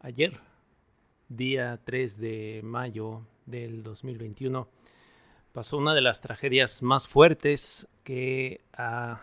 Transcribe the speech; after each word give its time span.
ayer, 0.00 0.40
día 1.28 1.78
3 1.84 2.20
de 2.20 2.60
mayo 2.64 3.26
del 3.46 3.82
2021, 3.82 4.68
pasó 5.52 5.78
una 5.78 5.94
de 5.94 6.00
las 6.00 6.22
tragedias 6.22 6.82
más 6.82 7.06
fuertes 7.06 7.88
que 8.02 8.62
ha 8.72 9.20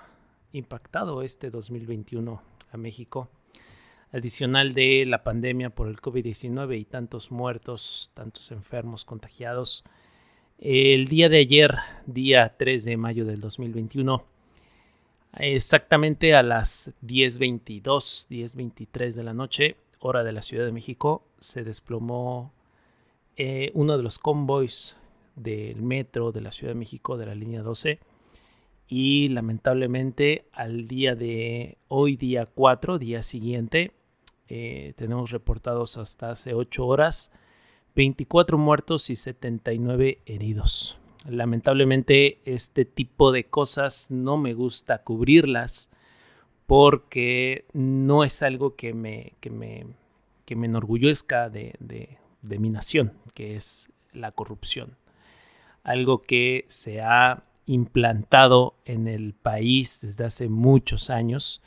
impactado 0.53 1.23
este 1.23 1.49
2021 1.49 2.41
a 2.71 2.77
México. 2.77 3.29
Adicional 4.11 4.73
de 4.73 5.05
la 5.05 5.23
pandemia 5.23 5.69
por 5.69 5.87
el 5.87 5.97
COVID-19 5.97 6.79
y 6.79 6.85
tantos 6.85 7.31
muertos, 7.31 8.11
tantos 8.13 8.51
enfermos 8.51 9.03
contagiados. 9.03 9.83
El 10.59 11.07
día 11.07 11.27
de 11.27 11.39
ayer, 11.39 11.75
día 12.05 12.55
3 12.57 12.85
de 12.85 12.97
mayo 12.97 13.25
del 13.25 13.39
2021, 13.39 14.23
exactamente 15.39 16.35
a 16.35 16.43
las 16.43 16.93
10.22, 17.03 17.81
10.23 18.29 19.13
de 19.13 19.23
la 19.23 19.33
noche, 19.33 19.75
hora 19.99 20.23
de 20.23 20.31
la 20.31 20.41
Ciudad 20.41 20.65
de 20.65 20.71
México, 20.71 21.23
se 21.39 21.63
desplomó 21.63 22.53
eh, 23.35 23.71
uno 23.73 23.97
de 23.97 24.03
los 24.03 24.19
convoys 24.19 24.99
del 25.35 25.81
metro 25.81 26.31
de 26.31 26.41
la 26.41 26.51
Ciudad 26.51 26.73
de 26.73 26.79
México 26.79 27.17
de 27.17 27.25
la 27.25 27.35
línea 27.35 27.61
12 27.61 27.99
y 28.87 29.29
lamentablemente 29.29 30.47
al 30.53 30.87
día 30.87 31.15
de 31.15 31.77
hoy, 31.87 32.15
día 32.15 32.45
4, 32.45 32.97
día 32.99 33.21
siguiente, 33.21 33.91
eh, 34.47 34.93
tenemos 34.95 35.31
reportados 35.31 35.97
hasta 35.97 36.31
hace 36.31 36.53
8 36.53 36.85
horas 36.85 37.33
24 37.95 38.57
muertos 38.57 39.09
y 39.09 39.15
79 39.15 40.19
heridos. 40.25 40.97
Lamentablemente 41.27 42.39
este 42.45 42.85
tipo 42.85 43.31
de 43.31 43.43
cosas 43.43 44.11
no 44.11 44.37
me 44.37 44.53
gusta 44.53 45.03
cubrirlas 45.03 45.91
porque 46.67 47.65
no 47.73 48.23
es 48.23 48.43
algo 48.43 48.75
que 48.75 48.93
me, 48.93 49.33
que 49.39 49.49
me, 49.49 49.87
que 50.45 50.55
me 50.55 50.67
enorgullezca 50.67 51.49
de, 51.49 51.73
de 51.79 52.59
mi 52.59 52.69
nación, 52.69 53.13
que 53.33 53.55
es 53.55 53.91
la 54.11 54.31
corrupción. 54.31 54.97
Algo 55.83 56.21
que 56.21 56.65
se 56.67 57.01
ha 57.01 57.45
implantado 57.65 58.75
en 58.85 59.07
el 59.07 59.33
país 59.33 59.99
desde 60.01 60.25
hace 60.25 60.49
muchos 60.49 61.09
años, 61.09 61.61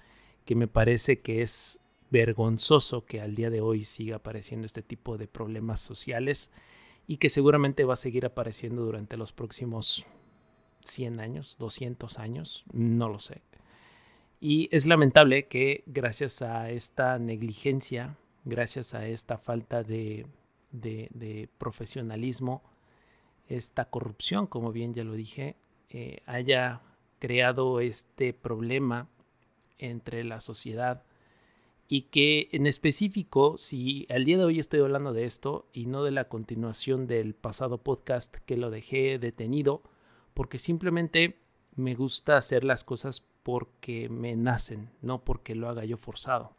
que 0.44 0.54
me 0.54 0.68
parece 0.68 1.20
que 1.20 1.42
es 1.42 1.80
vergonzoso 2.10 3.06
que 3.06 3.20
al 3.20 3.34
día 3.34 3.50
de 3.50 3.60
hoy 3.60 3.84
siga 3.84 4.16
apareciendo 4.16 4.66
este 4.66 4.82
tipo 4.82 5.16
de 5.16 5.28
problemas 5.28 5.80
sociales 5.80 6.52
y 7.06 7.16
que 7.16 7.28
seguramente 7.28 7.84
va 7.84 7.94
a 7.94 7.96
seguir 7.96 8.26
apareciendo 8.26 8.82
durante 8.82 9.16
los 9.16 9.32
próximos 9.32 10.04
100 10.84 11.20
años, 11.20 11.56
200 11.58 12.18
años, 12.18 12.64
no 12.72 13.08
lo 13.08 13.18
sé. 13.18 13.42
Y 14.40 14.68
es 14.72 14.86
lamentable 14.86 15.46
que 15.48 15.84
gracias 15.86 16.40
a 16.40 16.70
esta 16.70 17.18
negligencia, 17.18 18.16
gracias 18.44 18.94
a 18.94 19.06
esta 19.06 19.36
falta 19.36 19.82
de, 19.82 20.26
profesionalismo, 21.58 22.62
esta 23.48 23.84
corrupción, 23.84 24.46
como 24.46 24.72
bien 24.72 24.94
ya 24.94 25.04
lo 25.04 25.12
dije, 25.12 25.56
eh, 25.90 26.22
haya 26.24 26.80
creado 27.18 27.80
este 27.80 28.32
problema 28.32 29.08
entre 29.78 30.24
la 30.24 30.40
sociedad 30.40 31.02
y 31.86 32.02
que 32.02 32.48
en 32.52 32.66
específico, 32.66 33.58
si 33.58 34.06
al 34.08 34.24
día 34.24 34.38
de 34.38 34.44
hoy 34.44 34.60
estoy 34.60 34.80
hablando 34.80 35.12
de 35.12 35.24
esto 35.24 35.68
y 35.72 35.86
no 35.86 36.04
de 36.04 36.12
la 36.12 36.28
continuación 36.28 37.08
del 37.08 37.34
pasado 37.34 37.78
podcast 37.78 38.36
que 38.46 38.56
lo 38.56 38.70
dejé 38.70 39.18
detenido, 39.18 39.82
porque 40.32 40.56
simplemente 40.56 41.40
me 41.74 41.96
gusta 41.96 42.36
hacer 42.36 42.62
las 42.62 42.84
cosas 42.84 43.26
porque 43.42 44.08
me 44.08 44.36
nacen, 44.36 44.90
no 45.02 45.24
porque 45.24 45.54
lo 45.54 45.68
haga 45.68 45.84
yo 45.84 45.96
forzado. 45.96 46.54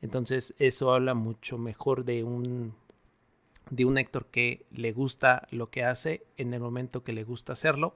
Entonces 0.00 0.54
eso 0.58 0.92
habla 0.92 1.14
mucho 1.14 1.58
mejor 1.58 2.04
de 2.04 2.24
un 2.24 2.74
de 3.70 3.86
un 3.86 3.96
Héctor 3.96 4.26
que 4.26 4.66
le 4.70 4.92
gusta 4.92 5.46
lo 5.50 5.70
que 5.70 5.84
hace 5.84 6.26
en 6.36 6.52
el 6.52 6.60
momento 6.60 7.02
que 7.02 7.14
le 7.14 7.24
gusta 7.24 7.54
hacerlo 7.54 7.94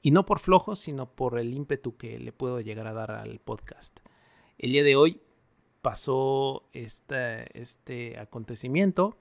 y 0.00 0.10
no 0.10 0.24
por 0.24 0.40
flojo, 0.40 0.74
sino 0.74 1.06
por 1.06 1.38
el 1.38 1.54
ímpetu 1.54 1.96
que 1.96 2.18
le 2.18 2.32
puedo 2.32 2.60
llegar 2.60 2.86
a 2.88 2.92
dar 2.92 3.12
al 3.12 3.38
podcast. 3.38 4.00
El 4.58 4.72
día 4.72 4.82
de 4.82 4.96
hoy 4.96 5.20
pasó 5.80 6.64
este, 6.72 7.58
este 7.58 8.18
acontecimiento. 8.18 9.16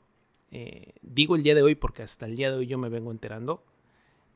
Eh, 0.50 0.94
digo 1.02 1.36
el 1.36 1.44
día 1.44 1.56
de 1.56 1.62
hoy 1.62 1.76
porque 1.76 2.02
hasta 2.02 2.26
el 2.26 2.36
día 2.36 2.50
de 2.50 2.58
hoy 2.58 2.68
yo 2.68 2.80
me 2.80 2.90
vengo 2.90 3.12
enterando. 3.12 3.64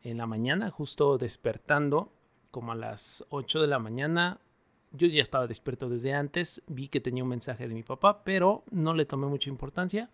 En 0.04 0.18
la 0.18 0.28
mañana, 0.28 0.70
justo 0.70 1.18
despertando, 1.18 2.12
como 2.56 2.72
a 2.72 2.76
las 2.76 3.28
8 3.32 3.60
de 3.60 3.68
la 3.68 3.80
mañana. 3.80 4.40
Yo 4.94 5.10
ya 5.10 5.22
estaba 5.22 5.46
despierto 5.46 5.90
desde 5.90 6.14
antes, 6.14 6.64
vi 6.68 6.88
que 6.88 7.02
tenía 7.02 7.22
un 7.22 7.28
mensaje 7.28 7.68
de 7.68 7.74
mi 7.74 7.84
papá, 7.84 8.24
pero 8.24 8.64
no 8.72 8.94
le 8.94 9.06
tomé 9.06 9.28
mucha 9.28 9.50
importancia. 9.50 10.10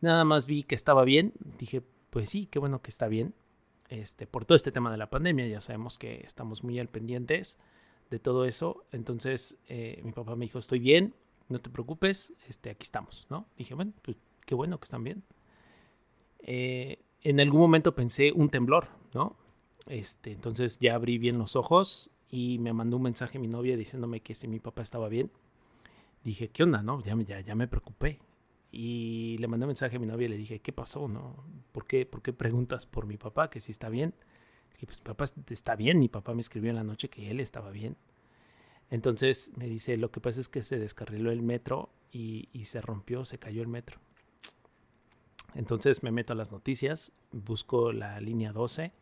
Nada 0.00 0.24
más 0.24 0.46
vi 0.46 0.62
que 0.62 0.74
estaba 0.74 1.04
bien. 1.04 1.34
Dije, 1.58 1.82
pues 2.08 2.30
sí, 2.30 2.46
qué 2.46 2.58
bueno 2.58 2.80
que 2.80 2.88
está 2.88 3.08
bien. 3.08 3.34
Este, 3.90 4.26
por 4.26 4.46
todo 4.46 4.56
este 4.56 4.70
tema 4.70 4.90
de 4.90 4.96
la 4.96 5.10
pandemia, 5.10 5.46
ya 5.48 5.60
sabemos 5.60 5.98
que 5.98 6.22
estamos 6.24 6.64
muy 6.64 6.78
al 6.78 6.88
pendientes 6.88 7.58
de 8.08 8.18
todo 8.18 8.46
eso. 8.46 8.86
Entonces 8.90 9.58
eh, 9.68 10.00
mi 10.02 10.12
papá 10.12 10.36
me 10.36 10.46
dijo, 10.46 10.58
estoy 10.58 10.78
bien, 10.78 11.14
no 11.50 11.58
te 11.58 11.68
preocupes, 11.68 12.32
este, 12.48 12.70
aquí 12.70 12.84
estamos, 12.84 13.26
¿no? 13.28 13.46
Dije, 13.58 13.74
bueno, 13.74 13.92
pues 14.02 14.16
qué 14.46 14.54
bueno 14.54 14.80
que 14.80 14.84
están 14.84 15.04
bien. 15.04 15.24
Eh, 16.38 17.02
en 17.20 17.38
algún 17.38 17.60
momento 17.60 17.94
pensé 17.94 18.32
un 18.32 18.48
temblor, 18.48 18.88
¿no? 19.12 19.36
Este, 19.90 20.30
entonces 20.30 20.78
ya 20.78 20.94
abrí 20.94 21.18
bien 21.18 21.36
los 21.36 21.56
ojos 21.56 22.12
y 22.30 22.60
me 22.60 22.72
mandó 22.72 22.96
un 22.96 23.02
mensaje 23.02 23.40
mi 23.40 23.48
novia 23.48 23.76
diciéndome 23.76 24.20
que 24.20 24.36
si 24.36 24.46
mi 24.46 24.60
papá 24.60 24.82
estaba 24.82 25.08
bien. 25.08 25.32
Dije, 26.22 26.48
¿qué 26.48 26.62
onda? 26.62 26.80
No? 26.80 27.02
Ya, 27.02 27.16
ya, 27.16 27.40
ya 27.40 27.56
me 27.56 27.66
preocupé. 27.66 28.20
Y 28.70 29.36
le 29.38 29.48
mandé 29.48 29.64
un 29.66 29.70
mensaje 29.70 29.96
a 29.96 29.98
mi 29.98 30.06
novia 30.06 30.26
y 30.26 30.28
le 30.28 30.36
dije, 30.36 30.60
¿qué 30.60 30.72
pasó? 30.72 31.08
No? 31.08 31.44
¿Por, 31.72 31.88
qué, 31.88 32.06
¿Por 32.06 32.22
qué 32.22 32.32
preguntas 32.32 32.86
por 32.86 33.06
mi 33.06 33.16
papá 33.16 33.50
que 33.50 33.58
si 33.58 33.72
está 33.72 33.88
bien? 33.88 34.14
Dije, 34.74 34.86
pues 34.86 34.98
mi 35.00 35.04
papá 35.06 35.24
está 35.48 35.74
bien. 35.74 35.98
Mi 35.98 36.08
papá 36.08 36.34
me 36.34 36.40
escribió 36.40 36.70
en 36.70 36.76
la 36.76 36.84
noche 36.84 37.10
que 37.10 37.28
él 37.28 37.40
estaba 37.40 37.72
bien. 37.72 37.96
Entonces 38.90 39.50
me 39.56 39.66
dice, 39.66 39.96
lo 39.96 40.12
que 40.12 40.20
pasa 40.20 40.38
es 40.38 40.48
que 40.48 40.62
se 40.62 40.78
descarriló 40.78 41.32
el 41.32 41.42
metro 41.42 41.90
y, 42.12 42.48
y 42.52 42.66
se 42.66 42.80
rompió, 42.80 43.24
se 43.24 43.40
cayó 43.40 43.60
el 43.60 43.68
metro. 43.68 43.98
Entonces 45.56 46.04
me 46.04 46.12
meto 46.12 46.32
a 46.32 46.36
las 46.36 46.52
noticias, 46.52 47.14
busco 47.32 47.90
la 47.90 48.20
línea 48.20 48.52
12 48.52 48.92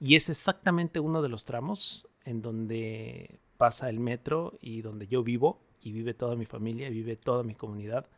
y 0.00 0.16
es 0.16 0.30
exactamente 0.30 0.98
uno 0.98 1.20
de 1.20 1.28
los 1.28 1.44
tramos 1.44 2.08
en 2.24 2.40
donde 2.40 3.38
pasa 3.58 3.90
el 3.90 4.00
metro 4.00 4.58
y 4.62 4.80
donde 4.80 5.06
yo 5.06 5.22
vivo 5.22 5.60
y 5.82 5.92
vive 5.92 6.14
toda 6.14 6.36
mi 6.36 6.46
familia, 6.46 6.88
vive 6.88 7.16
toda 7.16 7.42
mi 7.42 7.54
comunidad, 7.54 8.08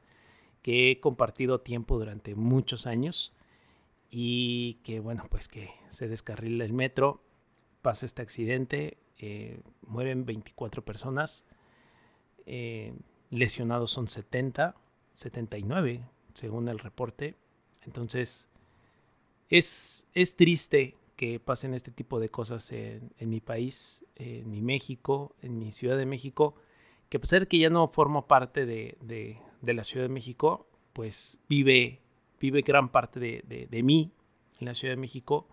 que 0.63 0.93
he 0.93 1.01
compartido 1.01 1.61
tiempo 1.61 1.99
durante 1.99 2.37
muchos 2.37 2.87
años 2.87 3.35
y 4.11 4.75
que 4.85 5.01
bueno, 5.01 5.25
pues 5.29 5.49
que 5.49 5.71
se 5.89 6.07
descarrila 6.07 6.65
el 6.65 6.73
metro, 6.73 7.21
pasa 7.83 8.07
este 8.07 8.23
accidente, 8.23 8.99
eh, 9.19 9.61
mueren 9.85 10.25
24 10.25 10.85
personas, 10.85 11.47
eh, 12.47 12.95
lesionados 13.31 13.91
son 13.91 14.07
70, 14.07 14.77
79 15.15 16.05
según 16.33 16.69
el 16.69 16.79
reporte. 16.79 17.35
Entonces, 17.85 18.49
es, 19.49 20.07
es 20.15 20.37
triste 20.37 20.97
que 21.23 21.39
pasen 21.39 21.73
este 21.73 21.93
tipo 21.93 22.19
de 22.19 22.31
cosas 22.31 22.73
en, 22.73 23.13
mi 23.21 23.41
país, 23.41 24.05
en 24.17 24.51
mi 24.51 24.61
México, 24.61 25.37
en 25.41 25.57
mi 25.57 25.71
Ciudad 25.71 25.97
de 25.97 26.05
México, 26.05 26.57
que 27.09 27.19
a 27.19 27.21
pesar 27.21 27.43
de 27.43 27.47
que 27.47 27.61
ya 27.61 27.71
no 27.71 27.87
formo 27.87 28.27
parte 28.27 28.67
de, 28.67 29.39
la 29.61 29.85
Ciudad 29.85 30.07
de 30.07 30.13
México, 30.13 30.67
pues 30.93 31.39
vive, 31.49 32.01
vive 32.41 32.63
gran 32.63 32.91
parte 32.91 33.21
de, 33.21 33.83
mí 33.85 34.11
en 34.59 34.67
la 34.67 34.75
Ciudad 34.75 34.95
de 34.95 35.01
México, 35.01 35.47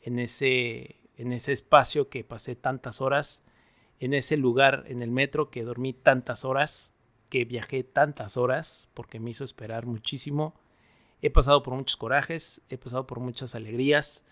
en 0.00 0.20
ese, 0.20 1.00
en 1.16 1.32
ese 1.32 1.50
espacio 1.50 2.08
que 2.08 2.22
pasé 2.22 2.54
tantas 2.54 3.00
horas, 3.00 3.44
en 3.98 4.14
ese 4.14 4.36
lugar 4.36 4.84
en 4.86 5.02
el 5.02 5.10
metro 5.10 5.50
que 5.50 5.64
dormí 5.64 5.92
tantas 5.92 6.44
horas, 6.44 6.94
que 7.30 7.44
viajé 7.44 7.82
tantas 7.82 8.36
horas, 8.36 8.88
porque 8.94 9.18
me 9.18 9.30
hizo 9.30 9.42
esperar 9.42 9.86
muchísimo. 9.86 10.54
He 11.20 11.30
pasado 11.30 11.64
por 11.64 11.74
muchos 11.74 11.96
corajes, 11.96 12.62
he 12.68 12.78
pasado 12.78 13.08
por 13.08 13.18
muchas 13.18 13.56
alegrías, 13.56 14.24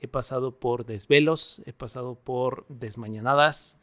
he 0.00 0.08
pasado 0.08 0.58
por 0.58 0.84
desvelos, 0.84 1.62
he 1.66 1.72
pasado 1.72 2.16
por 2.16 2.66
desmañanadas, 2.68 3.80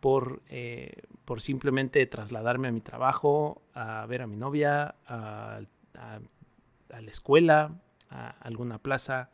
por, 0.00 0.42
eh, 0.48 1.02
por 1.24 1.40
simplemente 1.40 2.04
trasladarme 2.06 2.68
a 2.68 2.72
mi 2.72 2.80
trabajo, 2.80 3.62
a 3.72 4.04
ver 4.06 4.22
a 4.22 4.26
mi 4.26 4.36
novia, 4.36 4.96
a, 5.06 5.62
la 5.94 7.10
escuela, 7.10 7.80
a 8.10 8.30
alguna 8.40 8.78
plaza, 8.78 9.30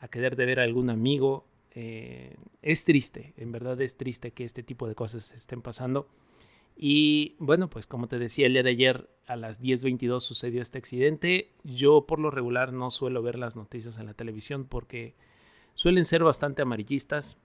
a 0.00 0.08
querer 0.08 0.36
de 0.36 0.46
ver 0.46 0.60
a 0.60 0.64
algún 0.64 0.90
amigo. 0.90 1.46
Eh, 1.72 2.36
es 2.62 2.84
triste, 2.84 3.32
en 3.36 3.52
verdad 3.52 3.80
es 3.80 3.96
triste 3.96 4.32
que 4.32 4.44
este 4.44 4.62
tipo 4.62 4.88
de 4.88 4.94
cosas 4.94 5.32
estén 5.32 5.62
pasando. 5.62 6.08
Y 6.76 7.36
bueno, 7.38 7.68
pues 7.68 7.86
como 7.86 8.08
te 8.08 8.18
decía 8.18 8.46
el 8.46 8.54
día 8.54 8.62
de 8.62 8.70
ayer 8.70 9.10
a 9.26 9.36
las 9.36 9.60
10.22 9.60 10.20
sucedió 10.20 10.62
este 10.62 10.78
accidente. 10.78 11.52
Yo 11.62 12.06
por 12.06 12.18
lo 12.18 12.30
regular 12.30 12.72
no 12.72 12.90
suelo 12.90 13.22
ver 13.22 13.38
las 13.38 13.54
noticias 13.54 13.98
en 13.98 14.06
la 14.06 14.14
televisión 14.14 14.64
porque 14.64 15.14
suelen 15.80 16.04
ser 16.04 16.22
bastante 16.22 16.60
amarillistas 16.60 17.38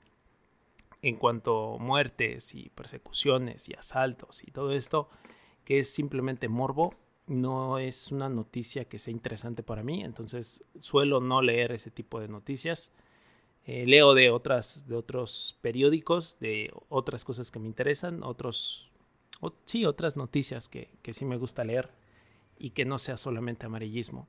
en 1.01 1.15
cuanto 1.15 1.75
a 1.75 1.77
muertes 1.77 2.53
y 2.53 2.67
persecuciones 2.67 3.69
y 3.69 3.75
asaltos 3.75 4.43
y 4.43 4.51
todo 4.51 4.73
esto, 4.73 5.07
que 5.63 5.79
es 5.79 5.89
simplemente 5.89 6.49
morbo. 6.49 6.95
no 7.27 7.79
es 7.79 8.11
una 8.11 8.27
noticia 8.27 8.83
que 8.83 8.99
sea 8.99 9.13
interesante 9.13 9.63
para 9.63 9.83
mí, 9.83 10.03
entonces 10.03 10.65
suelo 10.81 11.21
no 11.21 11.41
leer 11.41 11.71
ese 11.71 11.91
tipo 11.91 12.19
de 12.19 12.27
noticias. 12.27 12.91
Eh, 13.63 13.85
leo 13.85 14.13
de, 14.13 14.29
otras, 14.31 14.85
de 14.89 14.97
otros 14.97 15.57
periódicos, 15.61 16.37
de 16.41 16.73
otras 16.89 17.23
cosas 17.23 17.51
que 17.51 17.59
me 17.59 17.67
interesan, 17.67 18.21
otros, 18.21 18.91
sí, 19.63 19.85
otras 19.85 20.17
noticias 20.17 20.67
que, 20.67 20.89
que, 21.01 21.13
sí 21.13 21.23
me 21.23 21.37
gusta 21.37 21.63
leer 21.63 21.89
y 22.59 22.71
que 22.71 22.83
no 22.83 22.99
sea 22.99 23.15
solamente 23.15 23.65
amarillismo, 23.65 24.27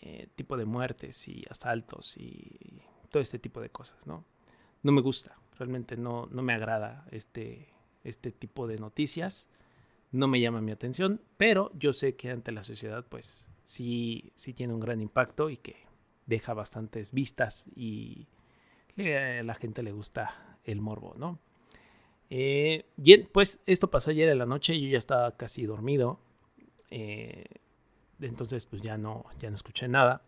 eh, 0.00 0.28
tipo 0.34 0.56
de 0.56 0.64
muertes 0.64 1.28
y 1.28 1.44
asaltos 1.50 2.16
y 2.16 2.80
todo 3.12 3.22
este 3.22 3.38
tipo 3.38 3.60
de 3.60 3.70
cosas, 3.70 4.08
¿no? 4.08 4.24
No 4.82 4.90
me 4.90 5.00
gusta, 5.00 5.38
realmente 5.56 5.96
no, 5.96 6.26
no 6.32 6.42
me 6.42 6.52
agrada 6.52 7.06
este, 7.12 7.68
este 8.02 8.32
tipo 8.32 8.66
de 8.66 8.78
noticias 8.78 9.48
no 10.12 10.28
me 10.28 10.40
llama 10.40 10.60
mi 10.60 10.70
atención, 10.70 11.20
pero 11.38 11.72
yo 11.74 11.92
sé 11.92 12.14
que 12.14 12.30
ante 12.30 12.52
la 12.52 12.62
sociedad 12.62 13.04
pues 13.08 13.50
sí, 13.64 14.32
sí 14.34 14.52
tiene 14.52 14.74
un 14.74 14.80
gran 14.80 15.00
impacto 15.00 15.50
y 15.50 15.56
que 15.56 15.76
deja 16.26 16.54
bastantes 16.54 17.12
vistas 17.12 17.66
y 17.74 18.28
a 18.98 19.42
la 19.42 19.54
gente 19.54 19.82
le 19.82 19.92
gusta 19.92 20.58
el 20.64 20.80
morbo, 20.80 21.14
¿no? 21.16 21.40
Eh, 22.28 22.86
bien, 22.96 23.28
pues 23.32 23.62
esto 23.66 23.90
pasó 23.90 24.10
ayer 24.10 24.28
en 24.28 24.38
la 24.38 24.46
noche, 24.46 24.78
yo 24.78 24.88
ya 24.88 24.98
estaba 24.98 25.36
casi 25.36 25.64
dormido, 25.64 26.20
eh, 26.90 27.46
entonces 28.20 28.66
pues 28.66 28.82
ya 28.82 28.98
no, 28.98 29.24
ya 29.40 29.48
no 29.48 29.56
escuché 29.56 29.88
nada. 29.88 30.22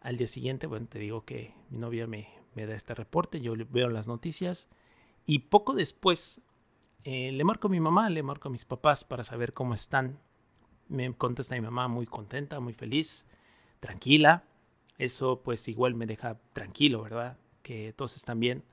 Al 0.00 0.16
día 0.16 0.26
siguiente, 0.26 0.66
bueno, 0.66 0.86
te 0.86 0.98
digo 0.98 1.24
que 1.24 1.54
mi 1.70 1.78
novia 1.78 2.06
me, 2.06 2.28
me 2.54 2.66
da 2.66 2.74
este 2.74 2.94
reporte, 2.94 3.40
yo 3.40 3.54
veo 3.70 3.88
las 3.88 4.08
noticias 4.08 4.68
y 5.26 5.40
poco 5.40 5.74
después 5.74 6.42
eh, 7.04 7.32
le 7.32 7.44
marco 7.44 7.68
a 7.68 7.70
mi 7.70 7.80
mamá, 7.80 8.10
le 8.10 8.22
marco 8.22 8.48
a 8.48 8.50
mis 8.50 8.64
papás 8.64 9.04
para 9.04 9.24
saber 9.24 9.52
cómo 9.52 9.74
están. 9.74 10.18
Me 10.88 11.12
contesta 11.12 11.54
mi 11.54 11.60
mamá 11.60 11.86
muy 11.88 12.06
contenta, 12.06 12.60
muy 12.60 12.72
feliz, 12.72 13.28
tranquila. 13.80 14.44
Eso 14.98 15.40
pues 15.42 15.68
igual 15.68 15.94
me 15.94 16.06
deja 16.06 16.38
tranquilo, 16.52 17.02
¿verdad? 17.02 17.38
Que 17.62 17.92
todos 17.92 18.16
están 18.16 18.40
bien. 18.40 18.64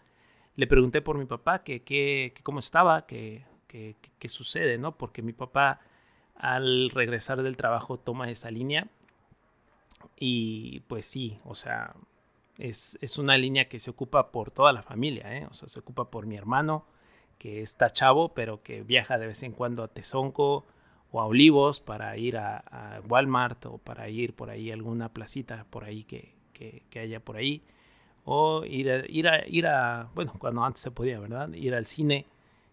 Le 0.56 0.68
pregunté 0.68 1.02
por 1.02 1.18
mi 1.18 1.26
papá 1.26 1.64
que, 1.64 1.84
que, 1.84 2.34
cómo 2.44 2.60
estaba, 2.60 3.06
que, 3.06 3.46
qué 3.68 4.30
sucede, 4.30 4.78
¿no? 4.78 4.98
Porque 4.98 5.22
mi 5.22 5.34
papá 5.34 5.82
al 6.36 6.90
regresar 6.90 7.44
del 7.44 7.58
trabajo 7.58 7.98
toma 7.98 8.30
esa 8.30 8.50
línea 8.50 8.88
y 10.18 10.82
pues 10.82 11.06
sí, 11.06 11.38
o 11.44 11.56
sea, 11.56 11.94
es, 12.58 12.98
es, 13.02 13.18
una 13.18 13.38
línea 13.38 13.68
que 13.68 13.80
se 13.80 13.90
ocupa 13.90 14.32
por 14.32 14.52
toda 14.52 14.72
la 14.74 14.82
familia, 14.82 15.36
¿eh? 15.38 15.48
O 15.50 15.54
sea, 15.54 15.68
se 15.68 15.80
ocupa 15.80 16.10
por 16.10 16.26
mi 16.26 16.36
hermano, 16.36 16.86
que 17.38 17.62
está 17.62 17.90
chavo, 17.90 18.34
pero 18.34 18.64
que 18.64 18.84
viaja 18.84 19.18
de 19.18 19.28
vez 19.28 19.44
en 19.44 19.52
cuando 19.52 19.84
a 19.84 19.88
Tezonco 19.88 20.66
o 21.12 21.22
a 21.22 21.26
Olivos 21.26 21.80
para 21.80 22.18
ir 22.18 22.38
a, 22.38 23.02
Walmart 23.08 23.66
o 23.68 23.78
para 23.78 24.10
ir 24.10 24.34
por 24.34 24.50
ahí 24.50 24.72
a 24.72 24.74
alguna 24.74 25.10
placita 25.10 25.66
por 25.70 25.84
ahí 25.84 26.04
que, 26.04 26.34
haya 27.00 27.20
por 27.20 27.38
ahí. 27.38 27.62
O 28.24 28.66
ir 28.66 28.90
a, 28.90 29.04
ir, 29.08 29.28
a, 29.28 29.48
ir 29.48 29.68
a, 29.68 30.10
bueno, 30.16 30.34
cuando 30.40 30.64
antes 30.64 30.82
se 30.82 30.92
podía, 30.92 31.20
¿verdad? 31.20 31.54
Ir 31.54 31.76
al 31.76 31.86
cine 31.86 32.26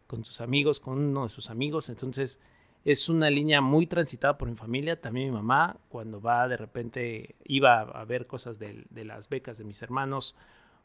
con 0.06 0.24
sus 0.24 0.40
amigos, 0.40 0.80
con 0.80 0.98
uno 0.98 1.24
de 1.24 1.28
sus 1.28 1.50
amigos. 1.50 1.88
Entonces 1.88 2.40
es 2.84 3.08
una 3.08 3.30
línea 3.30 3.60
muy 3.60 3.86
transitada 3.86 4.38
por 4.38 4.48
mi 4.48 4.56
familia. 4.56 5.00
También 5.00 5.28
mi 5.28 5.32
mamá, 5.32 5.76
cuando 5.88 6.20
va 6.20 6.48
de 6.48 6.56
repente, 6.56 7.36
iba 7.44 7.80
a 7.80 8.04
ver 8.04 8.26
cosas 8.26 8.58
de, 8.58 8.84
de 8.90 9.04
las 9.04 9.28
becas 9.28 9.58
de 9.58 9.64
mis 9.64 9.82
hermanos 9.82 10.36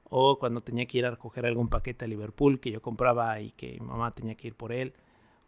o 0.09 0.37
cuando 0.39 0.61
tenía 0.61 0.85
que 0.85 0.99
ir 0.99 1.05
a 1.05 1.11
recoger 1.11 1.45
algún 1.45 1.67
paquete 1.67 2.05
a 2.05 2.07
Liverpool 2.07 2.59
que 2.59 2.71
yo 2.71 2.81
compraba 2.81 3.39
y 3.41 3.51
que 3.51 3.77
mi 3.79 3.87
mamá 3.87 4.11
tenía 4.11 4.35
que 4.35 4.47
ir 4.47 4.55
por 4.55 4.71
él, 4.71 4.93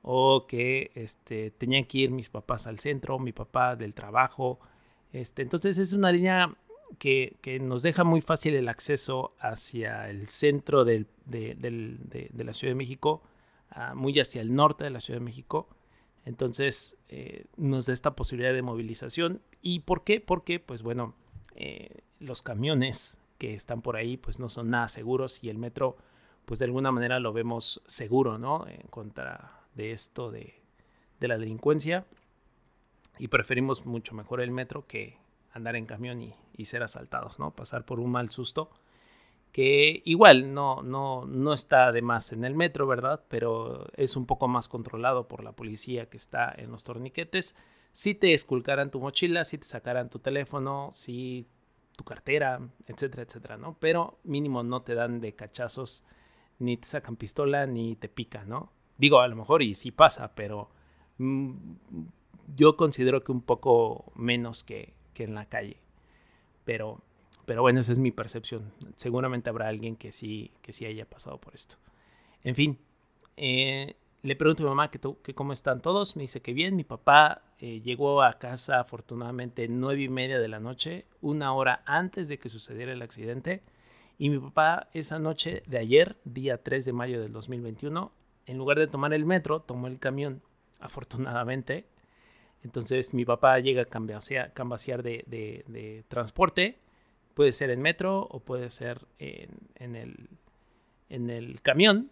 o 0.01 0.46
que 0.48 0.92
este, 0.96 1.51
tenían 1.51 1.86
que 1.86 2.00
ir 2.00 2.12
mis 2.12 2.30
papás 2.30 2.68
al 2.68 2.80
centro, 2.80 3.19
mi 3.19 3.31
papá 3.31 3.75
del 3.75 3.94
trabajo. 3.94 4.60
Este, 5.13 5.42
entonces 5.42 5.78
es 5.78 5.94
una 5.94 6.12
línea 6.12 6.54
que, 6.98 7.38
nos 7.62 7.84
deja 7.84 8.04
muy 8.04 8.22
fácil 8.22 8.56
el 8.56 8.69
acceso 8.69 9.34
hacia 9.40 10.10
el 10.10 10.28
centro 10.28 10.86
de, 10.86 11.06
la 11.28 12.54
Ciudad 12.54 12.72
de 12.72 12.75
México, 12.75 13.22
ah, 13.72 13.94
muy 13.96 14.19
hacia 14.19 14.42
el 14.42 14.54
norte 14.54 14.84
de 14.86 14.90
la 14.90 15.00
Ciudad 15.00 15.19
de 15.19 15.25
México. 15.25 15.68
Entonces 16.25 17.00
eh, 17.10 17.45
nos 17.57 17.86
da 17.86 17.94
esta 17.94 18.16
posibilidad 18.16 18.54
de 18.54 18.62
movilización. 18.62 19.42
¿Y 19.62 19.80
por 19.80 20.04
qué? 20.04 20.21
Porque, 20.21 20.60
pues 20.60 20.83
bueno, 20.83 21.16
eh, 21.56 22.01
los 22.19 22.42
camiones 22.42 23.19
que 23.38 23.54
están 23.54 23.81
por 23.81 23.95
ahí 23.95 24.18
pues 24.18 24.39
no 24.39 24.50
son 24.50 24.69
nada 24.69 24.88
seguros 24.88 25.44
y 25.44 25.50
el 25.50 25.57
metro 25.57 25.98
pues 26.45 26.60
de 26.60 26.66
alguna 26.66 26.92
manera 26.92 27.19
lo 27.19 27.31
vemos 27.31 27.81
seguro, 27.86 28.38
¿no? 28.38 28.68
En 28.68 28.81
contra 28.89 29.62
de 29.75 29.92
esto 29.92 30.31
de, 30.31 30.56
la 31.19 31.38
delincuencia 31.38 32.06
y 33.18 33.27
preferimos 33.27 33.86
mucho 33.86 34.15
mejor 34.15 34.42
el 34.42 34.51
metro 34.51 34.88
que 34.88 35.18
andar 35.51 35.75
en 35.75 35.86
camión 35.86 36.19
y, 36.22 36.65
ser 36.65 36.81
asaltados, 36.81 37.39
¿no? 37.39 37.51
Pasar 37.51 37.86
por 37.86 38.00
un 38.00 38.12
mal 38.12 38.30
susto 38.30 38.72
que 39.51 40.01
igual 40.06 40.54
no, 40.54 40.81
no, 40.81 41.25
no 41.25 41.54
está 41.54 41.92
de 41.92 42.01
más 42.01 42.31
en 42.31 42.44
el 42.44 42.56
metro, 42.56 42.88
¿verdad? 42.88 43.24
Pero 43.30 43.88
es 43.96 44.16
un 44.16 44.25
poco 44.25 44.48
más 44.48 44.68
controlado 44.68 45.28
por 45.28 45.44
la 45.44 45.54
policía 45.54 46.10
que 46.10 46.18
está 46.18 46.54
en 46.56 46.72
los 46.72 46.84
torniquetes. 46.84 47.57
Si 47.92 48.13
te 48.13 48.34
esculcaran 48.34 48.92
tu 48.92 49.00
mochila, 49.00 49.44
si 49.46 49.57
te 49.57 49.66
sacaran 49.66 50.10
tu 50.10 50.19
teléfono, 50.19 50.90
si 50.94 51.48
tu 51.98 52.04
cartera, 52.04 52.62
etcétera, 52.88 53.24
etcétera, 53.24 53.57
¿no? 53.57 53.75
Pero 53.80 54.19
mínimo 54.24 54.63
no 54.63 54.84
te 54.84 54.96
dan 54.96 55.19
de 55.19 55.34
cachazos, 55.36 56.04
ni 56.60 56.78
te 56.78 56.88
sacan 56.88 57.16
pistola, 57.16 57.66
ni 57.66 57.96
te 57.96 58.07
pican, 58.07 58.48
¿no? 58.48 58.72
Digo, 58.98 59.19
a 59.19 59.28
lo 59.28 59.36
mejor 59.36 59.63
y 59.63 59.75
sí 59.75 59.92
pasa, 59.92 60.36
pero 60.36 60.69
mm, 61.18 61.51
yo 62.56 62.75
considero 62.78 63.24
que 63.24 63.31
un 63.31 63.42
poco 63.42 64.12
menos 64.16 64.63
que, 64.63 64.94
en 65.16 65.36
la 65.36 65.44
calle. 65.44 65.75
Pero, 66.63 67.01
pero 67.50 67.63
bueno, 67.63 67.80
esa 67.80 67.94
es 67.94 67.98
mi 67.98 68.12
percepción. 68.12 68.72
Seguramente 68.96 69.50
habrá 69.50 69.69
alguien 69.69 69.96
que 69.96 70.12
sí, 70.12 70.51
que 70.62 70.72
sí 70.72 70.86
haya 70.86 71.10
pasado 71.10 71.42
por 71.42 71.56
esto. 71.56 71.78
En 72.44 72.54
fin, 72.54 72.78
eh, 73.38 73.96
le 74.22 74.36
pregunto 74.36 74.62
a 74.62 74.66
mi 74.66 74.69
mamá 74.69 74.92
que, 74.92 75.00
cómo 75.34 75.51
están 75.51 75.81
todos. 75.81 76.16
Me 76.16 76.22
dice 76.22 76.44
que 76.44 76.54
bien. 76.54 76.75
Mi 76.75 76.84
papá 76.84 77.42
eh, 77.57 77.81
llegó 77.81 78.22
a 78.22 78.38
casa 78.38 78.80
afortunadamente 78.80 79.68
nueve 79.68 80.04
y 80.04 80.10
media 80.10 80.38
de 80.38 80.48
la 80.48 80.60
noche, 80.60 81.07
una 81.22 81.51
hora 81.54 81.81
antes 81.88 82.28
de 82.28 82.38
que 82.38 82.50
sucediera 82.50 82.92
el 82.92 83.01
accidente. 83.01 83.63
Y 84.19 84.30
mi 84.30 84.38
papá 84.38 84.88
esa 84.94 85.18
noche 85.18 85.63
de 85.66 85.80
ayer, 85.80 86.18
día 86.25 86.62
3 86.62 86.86
de 86.86 86.94
mayo 86.94 87.19
del 87.19 87.34
2021, 87.34 88.12
en 88.46 88.57
lugar 88.60 88.78
de 88.78 88.86
tomar 88.86 89.12
el 89.12 89.25
metro, 89.25 89.62
tomó 89.62 89.88
el 89.88 89.98
camión, 89.98 90.44
afortunadamente. 90.80 91.88
Entonces 92.63 93.15
mi 93.15 93.25
papá 93.25 93.58
llega 93.58 93.82
a 93.82 93.86
cambiar 93.86 94.22
de, 95.01 95.24
de, 95.25 96.06
transporte. 96.10 96.77
Puede 97.39 97.53
ser 97.53 97.69
en 97.69 97.81
metro 97.81 98.27
o 98.29 98.41
puede 98.41 98.69
ser 98.69 99.08
en, 99.17 99.48
en, 99.75 99.96
el, 99.96 100.27
en 101.08 101.29
el 101.29 101.62
camión 101.62 102.12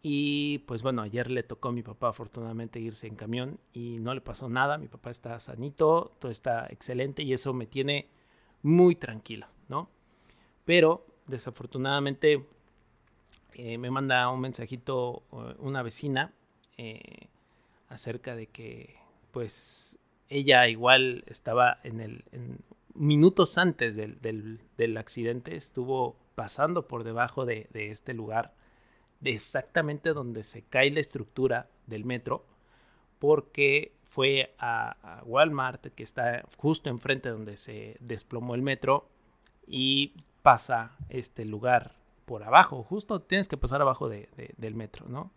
y 0.00 0.58
pues 0.58 0.84
bueno, 0.84 1.02
ayer 1.02 1.28
le 1.28 1.42
tocó 1.42 1.70
a 1.70 1.72
mi 1.72 1.82
papá 1.82 2.10
afortunadamente 2.10 2.78
irse 2.78 3.08
en 3.08 3.16
camión 3.16 3.58
y 3.72 3.98
no 3.98 4.14
le 4.14 4.20
pasó 4.20 4.48
nada. 4.48 4.78
Mi 4.78 4.86
papá 4.86 5.10
está 5.10 5.36
sanito, 5.40 6.12
todo 6.20 6.30
está 6.30 6.68
excelente 6.70 7.24
y 7.24 7.32
eso 7.32 7.52
me 7.52 7.66
tiene 7.66 8.06
muy 8.62 8.94
tranquilo, 8.94 9.48
¿no? 9.68 9.90
Pero 10.64 11.04
desafortunadamente 11.26 12.46
eh, 13.54 13.76
me 13.76 13.90
manda 13.90 14.30
un 14.30 14.38
mensajito 14.38 15.24
eh, 15.32 15.56
una 15.58 15.82
vecina 15.82 16.32
eh, 16.78 17.26
acerca 17.88 18.36
de 18.36 18.46
que 18.46 18.94
pues 19.32 19.98
ella 20.28 20.68
igual 20.68 21.24
estaba 21.26 21.80
en 21.82 22.00
el 22.00 22.22
minutos 23.00 23.58
antes 23.58 23.96
del, 23.96 24.96
accidente, 24.96 25.56
estuvo 25.56 26.16
pasando 26.34 26.86
por 26.86 27.02
debajo 27.02 27.46
de 27.46 27.68
este 27.72 28.14
lugar 28.14 28.54
de 29.20 29.30
exactamente 29.30 30.12
donde 30.12 30.42
se 30.42 30.62
cae 30.62 30.90
la 30.90 31.00
estructura 31.00 31.70
del 31.86 32.04
metro, 32.04 32.44
porque 33.18 33.94
fue 34.08 34.54
a, 34.58 35.22
Walmart, 35.26 35.88
que 35.94 36.02
está 36.02 36.44
justo 36.56 36.90
enfrente 36.90 37.28
donde 37.28 37.56
se 37.56 37.96
desplomó 38.00 38.54
el 38.54 38.62
metro, 38.62 39.08
y 39.66 40.14
pasa 40.42 40.96
este 41.10 41.44
lugar 41.44 41.94
por 42.24 42.42
abajo, 42.42 42.82
justo 42.82 43.20
tienes 43.20 43.46
que 43.46 43.56
pasar 43.56 43.82
abajo 43.82 44.08
del 44.08 44.74
metro, 44.74 45.06
¿no? 45.08 45.32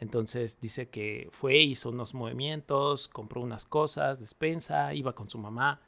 Entonces 0.00 0.60
dice 0.60 0.88
que 0.90 1.28
fue, 1.32 1.58
hizo 1.58 1.90
unos 1.90 2.14
movimientos, 2.14 3.08
compró 3.08 3.40
unas 3.40 3.66
cosas, 3.66 4.20
despensa, 4.20 4.94
iba 4.94 5.14
con 5.14 5.28
su 5.28 5.38
mamá 5.38 5.80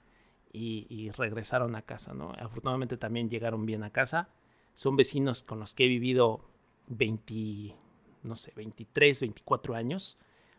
y, 0.52 0.87
y, 0.88 1.11
regresaron 1.11 1.76
a 1.76 1.83
casa, 1.83 2.14
¿no? 2.14 2.33
Afortunadamente 2.38 2.97
también 2.97 3.30
llegaron 3.30 3.66
bien 3.66 3.85
a 3.85 3.90
casa. 3.90 4.28
Son 4.75 4.97
vecinos 4.97 5.42
con 5.42 5.61
los 5.61 5.75
que 5.75 5.85
he 5.85 5.88
vivido 5.88 6.40
20, 6.88 7.75
no 8.25 8.37
sé, 8.37 8.52
23, 8.57 9.21
24 9.21 9.75
años. 9.75 10.19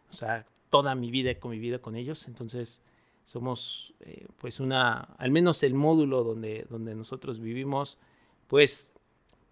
O 0.10 0.14
sea, 0.14 0.46
toda 0.70 0.96
mi 0.96 1.12
vida 1.12 1.32
he 1.32 1.40
convivido 1.40 1.82
con 1.82 1.96
ellos. 1.96 2.28
Entonces, 2.28 2.84
somos 3.24 3.94
eh, 4.00 4.28
pues 4.40 4.60
una, 4.60 5.02
al 5.18 5.32
menos 5.32 5.64
el 5.64 5.74
módulo 5.74 6.24
donde, 6.24 6.66
donde 6.70 6.96
nosotros 6.96 7.40
vivimos, 7.40 8.00
pues 8.48 8.94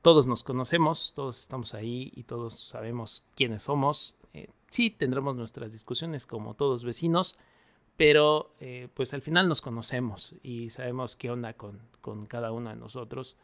todos 0.01 0.27
nos 0.27 0.43
conocemos, 0.43 1.13
todos 1.13 1.39
estamos 1.39 1.73
ahí 1.73 2.11
y 2.15 2.23
todos 2.23 2.59
sabemos 2.59 3.25
quiénes 3.35 3.63
somos. 3.63 4.17
Eh, 4.33 4.49
sí, 4.67 4.89
tendremos 4.89 5.35
nuestras 5.35 5.71
discusiones 5.71 6.25
como 6.25 6.55
todos 6.55 6.83
vecinos, 6.83 7.37
pero 7.99 8.55
eh, 8.61 8.87
pues 8.93 9.13
al 9.13 9.21
final 9.21 9.49
nos 9.49 9.61
conocemos 9.61 10.33
y 10.41 10.69
sabemos 10.69 11.17
qué 11.17 11.29
onda 11.31 11.51
con, 11.55 11.81
con 11.99 12.27
cada 12.27 12.53
uno 12.53 12.69
de 12.69 12.77
nosotros. 12.77 13.35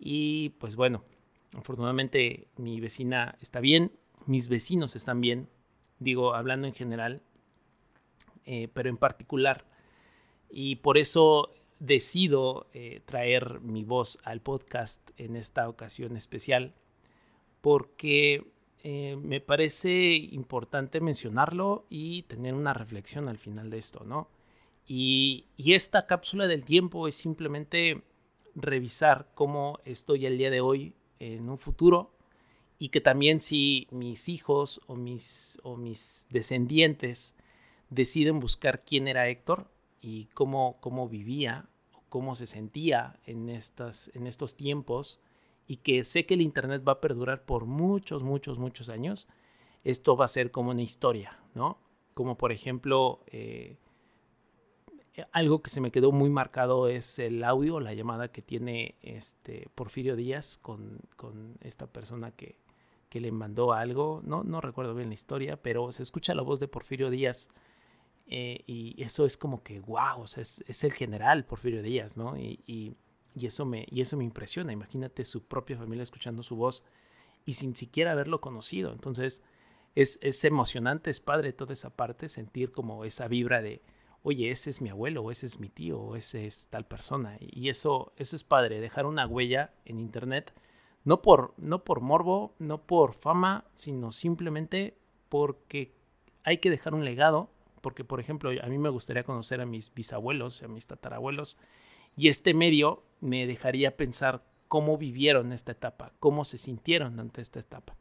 Y 0.00 0.48
pues 0.58 0.74
bueno, 0.74 1.04
afortunadamente 1.56 2.48
mi 2.56 2.80
vecina 2.80 3.38
está 3.40 3.60
bien, 3.60 3.92
mis 4.26 4.48
vecinos 4.48 4.96
están 4.96 5.20
bien, 5.20 5.48
digo, 6.00 6.34
hablando 6.34 6.66
en 6.66 6.72
general, 6.72 7.22
eh, 8.46 8.66
pero 8.74 8.88
en 8.88 8.96
particular. 8.96 9.64
Y 10.50 10.76
por 10.76 10.98
eso 10.98 11.54
decido 11.78 12.66
eh, 12.72 13.00
traer 13.04 13.60
mi 13.60 13.84
voz 13.84 14.18
al 14.24 14.40
podcast 14.40 15.10
en 15.18 15.36
esta 15.36 15.68
ocasión 15.68 16.16
especial, 16.16 16.74
porque 17.60 18.44
eh, 18.84 19.16
me 19.16 19.40
parece 19.40 20.14
importante 20.14 21.00
mencionarlo 21.00 21.84
y 21.90 22.22
tener 22.22 22.54
una 22.54 22.74
reflexión 22.74 23.28
al 23.28 23.38
final 23.38 23.70
de 23.70 23.78
esto, 23.78 24.04
¿no? 24.04 24.28
Y, 24.86 25.44
esta 25.58 26.06
cápsula 26.06 26.46
del 26.46 26.64
tiempo 26.64 27.08
es 27.08 27.16
simplemente 27.16 28.02
revisar 28.54 29.28
cómo 29.34 29.80
estoy 29.84 30.24
el 30.26 30.38
día 30.38 30.50
de 30.50 30.60
hoy 30.60 30.94
en 31.18 31.50
un 31.50 31.58
futuro 31.58 32.14
y 32.78 32.88
que 32.88 33.00
también 33.00 33.40
si 33.40 33.86
mis 33.90 34.28
hijos 34.28 34.80
o 34.86 34.96
mis, 34.96 35.60
o 35.62 35.76
mis 35.76 36.26
descendientes 36.30 37.36
deciden 37.90 38.38
buscar 38.38 38.84
quién 38.84 39.08
era 39.08 39.28
Héctor 39.28 39.68
y 40.00 40.26
cómo, 40.26 40.74
cómo 40.80 41.08
vivía, 41.08 41.68
cómo 42.08 42.34
se 42.34 42.46
sentía 42.46 43.18
en, 43.26 43.48
estas, 43.50 44.10
en 44.14 44.26
estos 44.26 44.54
tiempos 44.54 45.20
y 45.68 45.76
que 45.76 46.02
sé 46.02 46.26
que 46.26 46.34
el 46.34 46.40
Internet 46.40 46.82
va 46.86 46.92
a 46.92 47.00
perdurar 47.00 47.44
por 47.44 47.66
muchos, 47.66 48.24
muchos, 48.24 48.58
muchos 48.58 48.88
años, 48.88 49.28
esto 49.84 50.16
va 50.16 50.24
a 50.24 50.28
ser 50.28 50.50
como 50.50 50.70
una 50.70 50.82
historia, 50.82 51.38
¿no? 51.54 51.78
Como 52.14 52.38
por 52.38 52.52
ejemplo, 52.52 53.20
eh, 53.26 53.76
algo 55.30 55.62
que 55.62 55.68
se 55.68 55.82
me 55.82 55.90
quedó 55.90 56.10
muy 56.10 56.30
marcado 56.30 56.88
es 56.88 57.18
el 57.18 57.44
audio, 57.44 57.80
la 57.80 57.92
llamada 57.92 58.32
que 58.32 58.40
tiene 58.40 58.96
este 59.02 59.68
Porfirio 59.74 60.16
Díaz 60.16 60.56
con, 60.56 61.00
con 61.16 61.58
esta 61.60 61.86
persona 61.86 62.30
que, 62.30 62.56
que, 63.10 63.20
le 63.20 63.30
mandó 63.30 63.74
algo. 63.74 64.22
No, 64.24 64.44
no 64.44 64.62
recuerdo 64.62 64.94
bien 64.94 65.08
la 65.08 65.14
historia, 65.14 65.60
pero 65.60 65.92
se 65.92 66.02
escucha 66.02 66.34
la 66.34 66.42
voz 66.42 66.60
de 66.60 66.68
Porfirio 66.68 67.10
Díaz 67.10 67.50
eh, 68.26 68.62
y 68.66 69.02
eso 69.02 69.26
es 69.26 69.36
como 69.36 69.62
que, 69.62 69.80
wow, 69.80 70.22
o 70.22 70.26
sea, 70.26 70.40
es, 70.40 70.64
es, 70.66 70.82
el 70.84 70.92
general 70.92 71.44
Porfirio 71.44 71.82
Díaz, 71.82 72.16
¿no? 72.16 72.38
Y, 72.38 72.60
y, 72.66 72.94
y, 73.38 73.46
eso 73.46 73.64
me, 73.64 73.86
y 73.90 74.00
eso 74.00 74.16
me 74.16 74.24
impresiona. 74.24 74.72
Imagínate 74.72 75.24
su 75.24 75.44
propia 75.44 75.76
familia 75.76 76.02
escuchando 76.02 76.42
su 76.42 76.56
voz 76.56 76.84
y 77.44 77.54
sin 77.54 77.74
siquiera 77.76 78.12
haberlo 78.12 78.40
conocido. 78.40 78.92
Entonces, 78.92 79.44
es, 79.94 80.18
es 80.22 80.44
emocionante, 80.44 81.10
es 81.10 81.20
padre 81.20 81.52
toda 81.52 81.72
esa 81.72 81.90
parte, 81.90 82.28
sentir 82.28 82.72
como 82.72 83.04
esa 83.04 83.28
vibra 83.28 83.62
de 83.62 83.82
oye, 84.22 84.50
ese 84.50 84.70
es 84.70 84.82
mi 84.82 84.90
abuelo, 84.90 85.22
o 85.22 85.30
ese 85.30 85.46
es 85.46 85.60
mi 85.60 85.68
tío, 85.68 85.98
o 85.98 86.16
ese 86.16 86.46
es 86.46 86.68
tal 86.68 86.84
persona. 86.86 87.38
Y 87.40 87.68
eso, 87.68 88.12
eso 88.16 88.36
es 88.36 88.44
padre, 88.44 88.80
dejar 88.80 89.06
una 89.06 89.26
huella 89.26 89.72
en 89.84 89.98
Internet, 89.98 90.52
no 91.04 91.22
por, 91.22 91.54
no 91.56 91.84
por 91.84 92.00
morbo, 92.00 92.54
no 92.58 92.86
por 92.86 93.14
fama, 93.14 93.64
sino 93.74 94.12
simplemente 94.12 94.98
porque 95.28 95.94
hay 96.44 96.58
que 96.58 96.70
dejar 96.70 96.94
un 96.94 97.04
legado, 97.04 97.50
porque 97.80 98.04
por 98.04 98.20
ejemplo, 98.20 98.50
a 98.62 98.66
mí 98.66 98.78
me 98.78 98.88
gustaría 98.88 99.22
conocer 99.22 99.60
a 99.60 99.66
mis 99.66 99.94
bisabuelos, 99.94 100.62
a 100.62 100.68
mis 100.68 100.86
tatarabuelos, 100.86 101.58
y 102.16 102.28
este 102.28 102.52
medio 102.52 103.04
me 103.20 103.46
dejaría 103.46 103.96
pensar 103.96 104.44
cómo 104.68 104.96
vivieron 104.98 105.52
esta 105.52 105.72
etapa, 105.72 106.12
cómo 106.20 106.44
se 106.44 106.58
sintieron 106.58 107.18
ante 107.18 107.40
esta 107.40 107.60
etapa. 107.60 107.96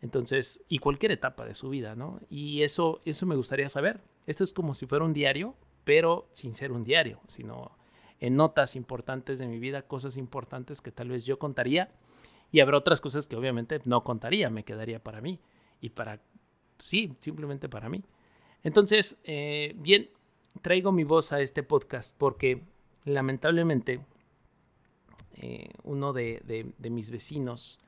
Entonces, 0.00 0.64
y 0.68 0.78
cualquier 0.78 1.12
etapa 1.12 1.44
de 1.44 1.54
su 1.54 1.70
vida, 1.70 1.94
¿no? 1.96 2.20
Y 2.28 2.62
eso, 2.62 3.00
eso 3.04 3.26
me 3.26 3.36
gustaría 3.36 3.68
saber. 3.68 4.00
Esto 4.26 4.44
es 4.44 4.52
como 4.52 4.74
si 4.74 4.86
fuera 4.86 5.04
un 5.04 5.12
diario, 5.14 5.54
pero 5.84 6.28
sin 6.30 6.54
ser 6.54 6.72
un 6.72 6.84
diario, 6.84 7.20
sino 7.26 7.72
en 8.20 8.36
notas 8.36 8.76
importantes 8.76 9.38
de 9.38 9.46
mi 9.46 9.58
vida, 9.58 9.80
cosas 9.82 10.16
importantes 10.16 10.80
que 10.80 10.92
tal 10.92 11.08
vez 11.08 11.24
yo 11.24 11.38
contaría 11.38 11.90
y 12.52 12.60
habrá 12.60 12.78
otras 12.78 13.00
cosas 13.00 13.26
que 13.26 13.36
obviamente 13.36 13.80
no 13.84 14.04
contaría, 14.04 14.50
me 14.50 14.64
quedaría 14.64 15.02
para 15.02 15.20
mí 15.20 15.40
y 15.80 15.90
para, 15.90 16.20
sí, 16.78 17.12
simplemente 17.20 17.68
para 17.68 17.88
mí. 17.88 18.04
Entonces, 18.62 19.20
eh, 19.24 19.74
bien, 19.76 20.08
traigo 20.62 20.92
mi 20.92 21.04
voz 21.04 21.32
a 21.32 21.40
este 21.40 21.62
podcast 21.62 22.16
porque 22.16 22.62
lamentablemente 23.04 24.00
eh, 25.34 25.70
uno 25.82 26.12
de, 26.12 26.72
mis 26.90 27.10
vecinos, 27.10 27.78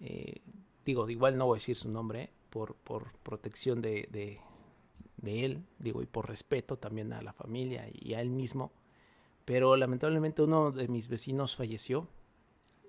eh, 0.00 0.40
digo, 0.84 1.08
igual 1.08 1.36
no 1.36 1.46
voy 1.46 1.56
a 1.56 1.60
decir 1.60 1.76
su 1.76 1.90
nombre 1.90 2.30
por, 2.50 2.74
por 2.76 3.12
protección 3.18 3.80
de, 3.80 4.08
de 5.18 5.44
él, 5.44 5.64
digo, 5.78 6.02
y 6.02 6.06
por 6.06 6.28
respeto 6.28 6.76
también 6.76 7.12
a 7.12 7.22
la 7.22 7.32
familia 7.32 7.88
y 7.92 8.14
a 8.14 8.20
él 8.20 8.30
mismo. 8.30 8.72
Pero 9.44 9.76
lamentablemente 9.76 10.42
uno 10.42 10.70
de 10.70 10.88
mis 10.88 11.08
vecinos 11.08 11.56
falleció 11.56 12.08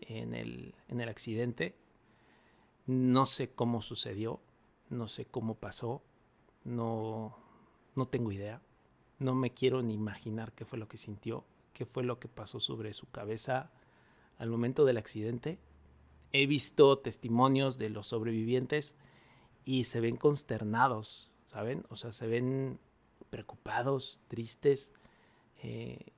en 0.01 0.33
el, 0.33 0.73
en 0.87 1.01
el 1.01 1.09
accidente. 1.09 1.75
No 2.85 3.25
sé 3.25 3.51
cómo 3.51 3.81
sucedió, 3.81 4.39
no 4.89 5.07
sé 5.07 5.25
cómo 5.25 5.55
pasó, 5.55 6.01
no, 6.63 7.37
no 7.95 8.05
tengo 8.05 8.31
idea. 8.31 8.61
No 9.19 9.35
me 9.35 9.51
quiero 9.51 9.81
ni 9.81 9.93
imaginar 9.93 10.53
qué 10.53 10.65
fue 10.65 10.79
lo 10.79 10.87
que 10.87 10.97
sintió, 10.97 11.43
qué 11.73 11.85
fue 11.85 12.03
lo 12.03 12.19
que 12.19 12.27
pasó 12.27 12.59
sobre 12.59 12.93
su 12.93 13.09
cabeza 13.09 13.71
al 14.37 14.49
momento 14.49 14.85
del 14.85 14.97
accidente. 14.97 15.59
He 16.31 16.45
visto 16.45 16.99
testimonios 16.99 17.77
de 17.77 17.89
los 17.89 18.07
sobrevivientes 18.07 18.97
y 19.65 19.85
se 19.85 19.99
ven 19.99 20.15
consternados 20.15 21.33
¿saben? 21.49 21.83
O 21.89 21.95
sea, 21.95 22.11
se 22.11 22.27
ven 22.27 22.79
preocupados, 23.31 24.21
tristes, 24.27 24.93
eh, 25.63 26.13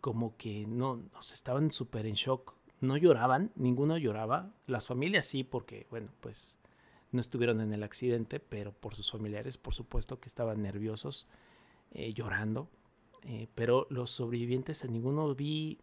como 0.00 0.36
que 0.36 0.66
no, 0.66 0.96
no 0.96 1.20
estaban 1.20 1.70
súper 1.70 2.06
en 2.06 2.14
shock. 2.14 2.54
No 2.80 2.96
lloraban, 2.96 3.52
ninguno 3.56 3.98
lloraba. 3.98 4.54
Las 4.66 4.86
familias 4.86 5.26
sí, 5.26 5.44
porque, 5.44 5.86
bueno, 5.90 6.08
pues 6.20 6.58
no 7.12 7.20
estuvieron 7.20 7.60
en 7.60 7.72
el 7.74 7.82
accidente, 7.82 8.40
pero 8.40 8.72
por 8.72 8.94
sus 8.94 9.10
familiares, 9.10 9.58
por 9.58 9.74
supuesto 9.74 10.18
que 10.18 10.28
estaban 10.28 10.62
nerviosos, 10.62 11.26
eh, 11.90 12.14
llorando. 12.14 12.70
Eh, 13.30 13.46
pero 13.54 13.86
los 13.90 14.10
sobrevivientes, 14.10 14.84
a 14.84 14.88
ninguno 14.88 15.34
vi 15.34 15.78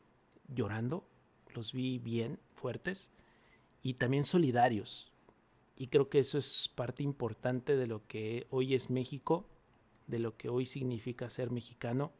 llorando, 0.48 1.06
los 1.54 1.74
vi 1.74 2.00
bien, 2.00 2.40
fuertes 2.56 3.12
y 3.84 3.94
también 3.94 4.24
solidarios. 4.24 5.12
Y 5.78 5.88
creo 5.88 6.08
que 6.08 6.18
eso 6.18 6.40
es 6.40 6.72
parte 6.74 7.04
importante 7.04 7.76
de 7.76 7.86
lo 7.86 8.06
que 8.08 8.48
hoy 8.50 8.74
es 8.74 8.90
México, 8.90 9.46
de 10.08 10.18
lo 10.18 10.36
que 10.36 10.50
hoy 10.50 10.66
significa 10.66 11.30
ser 11.30 11.52
mexicano. 11.52 12.12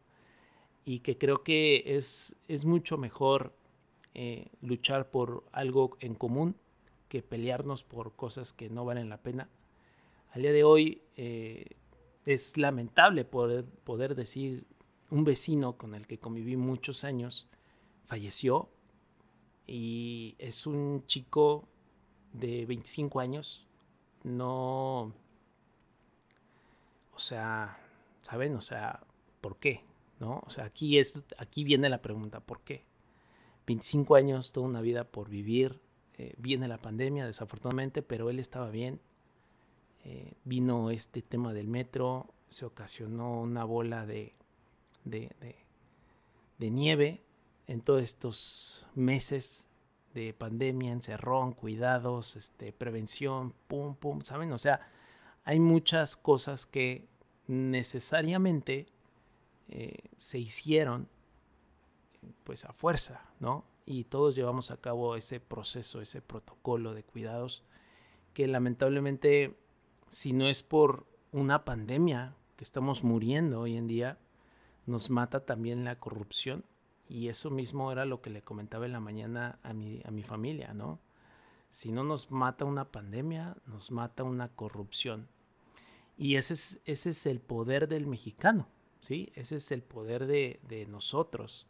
Y 0.84 1.00
que 1.00 1.18
creo 1.18 1.42
que 1.42 1.84
es, 1.96 2.38
es 2.48 2.66
mucho 2.66 3.00
mejor 3.00 3.56
eh, 4.14 4.50
luchar 4.62 5.10
por 5.10 5.44
algo 5.52 5.98
en 6.02 6.14
común 6.14 6.56
que 7.10 7.24
pelearnos 7.24 7.84
por 7.84 8.16
cosas 8.16 8.54
que 8.54 8.70
no 8.70 8.86
valen 8.86 9.10
la 9.10 9.24
pena. 9.24 9.50
Al 10.34 10.44
día 10.44 10.52
de 10.52 10.64
hoy 10.64 11.02
eh, 11.18 11.66
es 12.28 12.58
lamentable 12.58 13.26
poder, 13.26 13.66
poder 13.66 14.14
decir 14.14 14.68
un 15.10 15.24
vecino 15.24 15.78
con 15.78 15.96
el 15.96 16.08
que 16.08 16.20
conviví 16.20 16.56
muchos 16.56 17.04
años 17.04 17.48
falleció 18.06 18.70
y 19.68 20.36
es 20.40 20.68
un 20.68 21.04
chico 21.08 21.68
de 22.34 22.66
25 22.66 23.20
años 23.20 23.66
no, 24.26 25.14
o 27.14 27.20
sea, 27.20 27.78
¿saben? 28.22 28.56
O 28.56 28.62
sea, 28.62 29.06
¿por 29.40 29.58
qué? 29.58 29.84
¿No? 30.20 30.42
O 30.46 30.50
sea, 30.50 30.66
aquí, 30.66 30.98
es, 30.98 31.24
aquí 31.38 31.64
viene 31.64 31.90
la 31.90 32.02
pregunta, 32.02 32.40
¿por 32.40 32.62
qué? 32.62 32.84
25 33.68 34.16
años, 34.16 34.52
toda 34.52 34.66
una 34.66 34.82
vida 34.82 35.04
por 35.04 35.30
vivir, 35.30 35.80
eh, 36.18 36.34
viene 36.38 36.68
la 36.68 36.80
pandemia 36.80 37.28
desafortunadamente, 37.28 38.02
pero 38.02 38.32
él 38.32 38.40
estaba 38.40 38.72
bien. 38.72 39.00
Eh, 40.06 40.34
vino 40.44 40.90
este 40.90 41.22
tema 41.22 41.54
del 41.54 41.68
metro, 41.68 42.34
se 42.48 42.66
ocasionó 42.66 43.42
una 43.42 43.64
bola 43.64 44.08
de, 45.06 45.32
de, 46.60 46.70
nieve 46.70 47.22
en 47.68 47.82
todos 47.82 48.02
estos 48.02 48.88
meses 48.96 49.70
de 50.14 50.34
pandemia, 50.34 50.92
encerrón, 50.92 51.54
cuidados, 51.54 52.36
este, 52.36 52.74
prevención, 52.74 53.54
pum, 53.68 53.96
pum, 53.96 54.22
¿saben? 54.22 54.52
O 54.52 54.58
sea, 54.58 54.82
hay 55.44 55.60
muchas 55.60 56.18
cosas 56.18 56.66
que 56.66 57.08
necesariamente 57.48 58.88
eh, 59.70 60.00
se 60.18 60.40
hicieron 60.40 61.08
pues 62.44 62.66
a 62.66 62.74
fuerza, 62.74 63.22
¿no? 63.40 63.64
Y 63.86 64.06
todos 64.06 64.36
llevamos 64.36 64.72
a 64.72 64.78
cabo 64.78 65.16
ese 65.16 65.40
proceso, 65.40 66.02
ese 66.02 66.22
protocolo 66.22 66.94
de 66.94 67.04
cuidados 67.04 67.64
que 68.34 68.48
lamentablemente 68.48 69.56
si 70.10 70.34
no 70.34 70.48
es 70.48 70.64
por 70.64 71.06
una 71.32 71.66
pandemia 71.66 72.36
que 72.56 72.64
estamos 72.64 73.04
muriendo 73.04 73.62
hoy 73.62 73.76
en 73.76 73.88
día, 73.88 74.18
nos 74.86 75.10
mata 75.10 75.46
también 75.46 75.84
la 75.84 75.96
corrupción 75.96 76.64
y 77.08 77.28
eso 77.28 77.50
mismo 77.50 77.92
era 77.92 78.06
lo 78.06 78.22
que 78.22 78.30
le 78.30 78.42
comentaba 78.42 78.86
en 78.86 78.92
la 78.92 79.00
mañana 79.00 79.60
a 79.64 79.74
mi, 79.74 80.02
a 80.06 80.12
mi 80.12 80.24
familia, 80.24 80.74
¿no? 80.74 81.00
Si 81.70 81.92
no 81.92 82.04
nos 82.04 82.32
mata 82.32 82.66
una 82.66 82.92
pandemia, 82.92 83.58
nos 83.66 83.92
mata 83.92 84.24
una 84.24 84.50
corrupción. 84.50 85.28
Y 86.18 86.36
ese 86.36 86.54
es, 86.54 86.82
ese 86.86 87.10
es 87.10 87.26
el 87.26 87.42
poder 87.42 87.88
del 87.88 88.08
mexicano, 88.08 88.68
¿sí? 89.02 89.32
Ese 89.36 89.58
es 89.58 89.72
el 89.72 89.84
poder 89.84 90.26
de, 90.26 90.60
de 90.68 90.86
nosotros. 90.86 91.68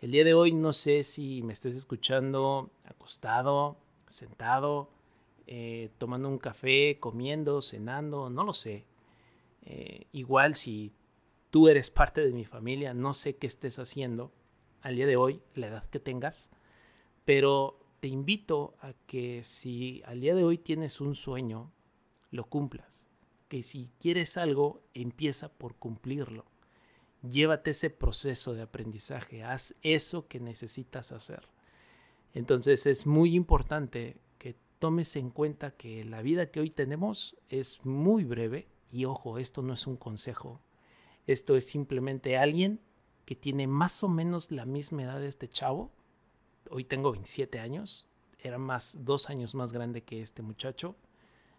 El 0.00 0.10
día 0.10 0.24
de 0.24 0.34
hoy 0.34 0.52
no 0.52 0.72
sé 0.72 1.04
si 1.04 1.42
me 1.42 1.52
estés 1.52 1.76
escuchando 1.76 2.70
acostado, 2.84 3.76
sentado, 4.08 4.90
eh, 5.46 5.90
tomando 5.98 6.28
un 6.28 6.38
café, 6.38 6.98
comiendo, 6.98 7.62
cenando, 7.62 8.30
no 8.30 8.44
lo 8.44 8.52
sé. 8.52 8.86
Eh, 9.62 10.06
igual 10.12 10.54
si 10.54 10.92
tú 11.52 11.68
eres 11.68 11.90
parte 11.90 12.22
de 12.22 12.32
mi 12.32 12.46
familia, 12.46 12.94
no 12.94 13.12
sé 13.12 13.36
qué 13.36 13.46
estés 13.46 13.78
haciendo 13.78 14.32
al 14.80 14.96
día 14.96 15.06
de 15.06 15.16
hoy, 15.16 15.42
la 15.54 15.66
edad 15.66 15.84
que 15.84 16.00
tengas, 16.00 16.50
pero 17.26 17.78
te 18.00 18.08
invito 18.08 18.74
a 18.80 18.94
que 19.06 19.44
si 19.44 20.02
al 20.06 20.20
día 20.20 20.34
de 20.34 20.44
hoy 20.44 20.56
tienes 20.56 21.02
un 21.02 21.14
sueño, 21.14 21.70
lo 22.30 22.46
cumplas. 22.46 23.06
Que 23.48 23.62
si 23.62 23.92
quieres 24.00 24.38
algo, 24.38 24.82
empieza 24.94 25.52
por 25.52 25.76
cumplirlo. 25.76 26.46
Llévate 27.20 27.72
ese 27.72 27.90
proceso 27.90 28.54
de 28.54 28.62
aprendizaje, 28.62 29.44
haz 29.44 29.74
eso 29.82 30.28
que 30.28 30.40
necesitas 30.40 31.12
hacer. 31.12 31.46
Entonces 32.32 32.86
es 32.86 33.06
muy 33.06 33.36
importante 33.36 34.16
que 34.38 34.56
tomes 34.78 35.16
en 35.16 35.30
cuenta 35.30 35.72
que 35.72 36.02
la 36.06 36.22
vida 36.22 36.50
que 36.50 36.60
hoy 36.60 36.70
tenemos 36.70 37.36
es 37.50 37.84
muy 37.84 38.24
breve 38.24 38.68
y 38.90 39.04
ojo, 39.04 39.36
esto 39.36 39.60
no 39.60 39.74
es 39.74 39.86
un 39.86 39.98
consejo, 39.98 40.62
esto 41.26 41.56
es 41.56 41.66
simplemente 41.66 42.36
alguien 42.36 42.80
que 43.24 43.36
tiene 43.36 43.66
más 43.66 44.02
o 44.02 44.08
menos 44.08 44.50
la 44.50 44.66
misma 44.66 45.04
edad 45.04 45.20
de 45.20 45.28
este 45.28 45.48
chavo. 45.48 45.90
Hoy 46.70 46.84
tengo 46.84 47.12
27 47.12 47.60
años, 47.60 48.08
era 48.40 48.58
más 48.58 49.04
dos 49.04 49.30
años 49.30 49.54
más 49.54 49.72
grande 49.72 50.02
que 50.02 50.20
este 50.20 50.42
muchacho. 50.42 50.96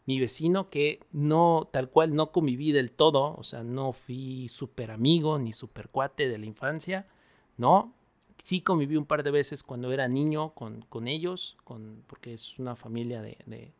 Mi 0.06 0.20
vecino 0.20 0.70
que 0.70 1.00
no, 1.14 1.70
tal 1.72 1.90
cual, 1.90 2.14
no 2.14 2.32
conviví 2.32 2.74
del 2.74 2.92
todo, 2.92 3.36
o 3.38 3.44
sea, 3.44 3.64
no 3.64 3.94
fui 3.94 4.50
súper 4.50 4.92
amigo 4.92 5.40
ni 5.40 5.54
súper 5.54 5.88
cuate 5.88 6.28
de 6.28 6.38
la 6.38 6.46
infancia, 6.46 7.08
no. 7.58 7.94
Sí 8.44 8.60
conviví 8.62 8.98
un 8.98 9.06
par 9.06 9.24
de 9.24 9.32
veces 9.32 9.64
cuando 9.64 9.94
era 9.94 10.10
niño 10.10 10.54
con, 10.54 10.82
con 10.90 11.08
ellos, 11.08 11.56
con, 11.64 12.04
porque 12.08 12.34
es 12.34 12.60
una 12.60 12.76
familia 12.76 13.22
de, 13.22 13.38
de, 13.46 13.72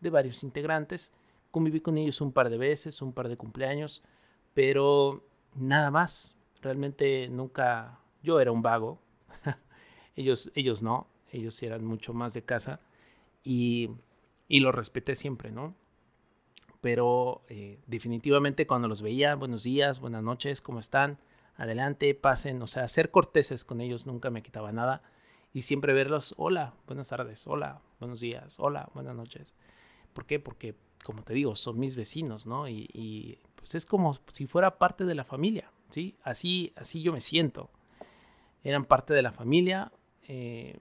de 0.00 0.10
varios 0.10 0.42
integrantes. 0.42 1.14
Conviví 1.52 1.80
con 1.80 1.96
ellos 1.96 2.20
un 2.20 2.32
par 2.32 2.50
de 2.50 2.58
veces, 2.58 3.00
un 3.00 3.12
par 3.12 3.28
de 3.28 3.36
cumpleaños, 3.36 4.02
pero 4.58 5.22
nada 5.54 5.92
más. 5.92 6.36
Realmente 6.62 7.28
nunca, 7.28 8.00
yo 8.24 8.40
era 8.40 8.50
un 8.50 8.60
vago, 8.60 9.00
ellos, 10.16 10.50
ellos 10.56 10.82
no, 10.82 11.06
ellos 11.30 11.62
eran 11.62 11.84
mucho 11.84 12.12
más 12.12 12.34
de 12.34 12.42
casa 12.42 12.80
y, 13.44 13.90
y 14.48 14.58
lo 14.58 14.72
respeté 14.72 15.14
siempre, 15.14 15.52
¿no? 15.52 15.76
Pero 16.80 17.42
eh, 17.48 17.78
definitivamente 17.86 18.66
cuando 18.66 18.88
los 18.88 19.00
veía, 19.00 19.36
buenos 19.36 19.62
días, 19.62 20.00
buenas 20.00 20.24
noches, 20.24 20.60
¿cómo 20.60 20.80
están? 20.80 21.20
Adelante, 21.56 22.12
pasen, 22.16 22.60
o 22.60 22.66
sea, 22.66 22.88
ser 22.88 23.12
corteses 23.12 23.64
con 23.64 23.80
ellos 23.80 24.08
nunca 24.08 24.28
me 24.30 24.42
quitaba 24.42 24.72
nada 24.72 25.02
y 25.52 25.60
siempre 25.60 25.92
verlos, 25.92 26.34
hola, 26.36 26.74
buenas 26.88 27.10
tardes, 27.10 27.46
hola, 27.46 27.80
buenos 28.00 28.18
días, 28.18 28.56
hola, 28.58 28.88
buenas 28.92 29.14
noches. 29.14 29.54
¿Por 30.12 30.26
qué? 30.26 30.40
Porque, 30.40 30.74
como 31.04 31.22
te 31.22 31.32
digo, 31.32 31.54
son 31.54 31.78
mis 31.78 31.94
vecinos, 31.94 32.44
¿no? 32.44 32.66
Y, 32.66 32.90
y 32.92 33.38
pues 33.58 33.74
es 33.74 33.84
como 33.84 34.14
si 34.32 34.46
fuera 34.46 34.78
parte 34.78 35.04
de 35.04 35.14
la 35.14 35.24
familia, 35.24 35.70
¿sí? 35.90 36.16
Así, 36.22 36.72
así 36.76 37.02
yo 37.02 37.12
me 37.12 37.20
siento. 37.20 37.70
Eran 38.62 38.84
parte 38.84 39.12
de 39.14 39.22
la 39.22 39.32
familia, 39.32 39.92
eh, 40.26 40.78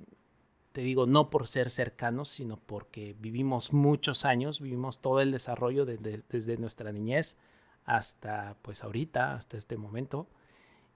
te 0.71 0.81
digo, 0.81 1.07
no 1.07 1.29
por 1.29 1.47
ser 1.47 1.71
cercanos, 1.71 2.29
sino 2.29 2.55
porque 2.55 3.15
vivimos 3.19 3.73
muchos 3.73 4.25
años, 4.25 4.61
vivimos 4.61 5.01
todo 5.01 5.21
el 5.21 5.31
desarrollo 5.31 5.85
desde 5.85 6.57
nuestra 6.57 6.91
niñez 6.91 7.39
hasta 7.85 8.57
pues 8.61 8.83
ahorita, 8.83 9.33
hasta 9.33 9.57
este 9.57 9.77
momento. 9.77 10.27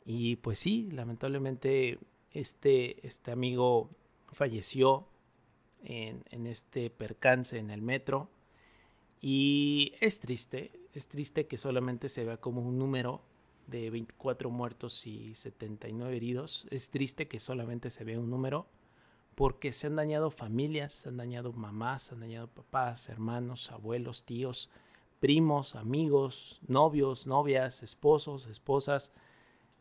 Y 0.05 0.35
pues 0.37 0.59
sí, 0.59 0.89
lamentablemente 0.91 1.97
este, 2.31 3.05
este 3.07 3.31
amigo 3.31 3.89
falleció 4.31 5.07
en, 5.83 6.23
en 6.29 6.45
este 6.45 6.89
percance 6.89 7.57
en 7.57 7.71
el 7.71 7.81
metro. 7.81 8.29
Y 9.19 9.93
es 10.01 10.19
triste, 10.19 10.71
es 10.93 11.07
triste 11.07 11.47
que 11.47 11.57
solamente 11.57 12.09
se 12.09 12.25
vea 12.25 12.37
como 12.37 12.61
un 12.61 12.77
número 12.77 13.21
de 13.67 13.89
24 13.89 14.49
muertos 14.49 15.07
y 15.07 15.33
79 15.33 16.15
heridos. 16.15 16.67
Es 16.69 16.89
triste 16.89 17.27
que 17.27 17.39
solamente 17.39 17.89
se 17.89 18.03
vea 18.03 18.19
un 18.19 18.29
número 18.29 18.67
porque 19.35 19.71
se 19.71 19.87
han 19.87 19.95
dañado 19.95 20.29
familias, 20.29 20.91
se 20.91 21.09
han 21.09 21.17
dañado 21.17 21.53
mamás, 21.53 22.03
se 22.03 22.15
han 22.15 22.19
dañado 22.19 22.47
papás, 22.47 23.09
hermanos, 23.09 23.71
abuelos, 23.71 24.25
tíos, 24.25 24.69
primos, 25.19 25.75
amigos, 25.75 26.59
novios, 26.67 27.27
novias, 27.27 27.81
esposos, 27.83 28.47
esposas, 28.47 29.13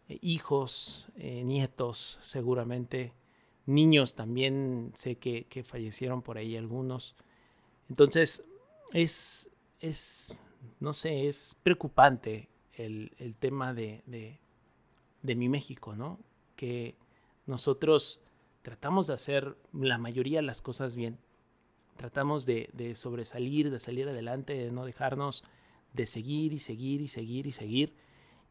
eh, 0.09 0.19
hijos, 0.23 1.09
eh, 1.17 1.43
nietos, 1.45 2.19
seguramente, 2.21 3.13
niños 3.67 4.15
también 4.15 4.93
sé 4.95 5.17
que, 5.17 5.45
que 5.45 5.65
fallecieron 5.65 6.23
por 6.23 6.39
ahí 6.39 6.57
algunos. 6.57 7.17
Entonces, 7.89 8.47
es, 8.93 9.51
es 9.81 10.37
no 10.81 10.93
sé, 10.93 11.29
es 11.29 11.57
preocupante 11.63 12.49
el, 12.75 13.37
tema 13.39 13.75
de, 13.75 14.03
de, 15.23 15.37
mi 15.37 15.49
México, 15.49 15.95
¿no? 15.95 16.19
Que 16.57 16.97
nosotros 17.47 18.23
tratamos 18.63 19.07
de 19.07 19.15
hacer 19.15 19.57
la 19.73 19.99
mayoría 19.99 20.39
de 20.39 20.47
las 20.47 20.63
cosas 20.63 20.97
bien. 20.97 21.19
Tratamos 21.97 22.47
de, 22.47 22.71
de, 22.73 22.95
sobresalir, 22.95 23.71
de 23.71 23.79
salir 23.79 24.09
adelante, 24.09 24.55
de 24.55 24.73
no 24.73 24.87
dejarnos, 24.87 25.45
de 25.93 26.07
seguir 26.07 26.53
y 26.55 26.59
seguir 26.59 27.03
y 27.03 27.09
seguir 27.09 27.47
y 27.47 27.53
seguir. 27.53 27.95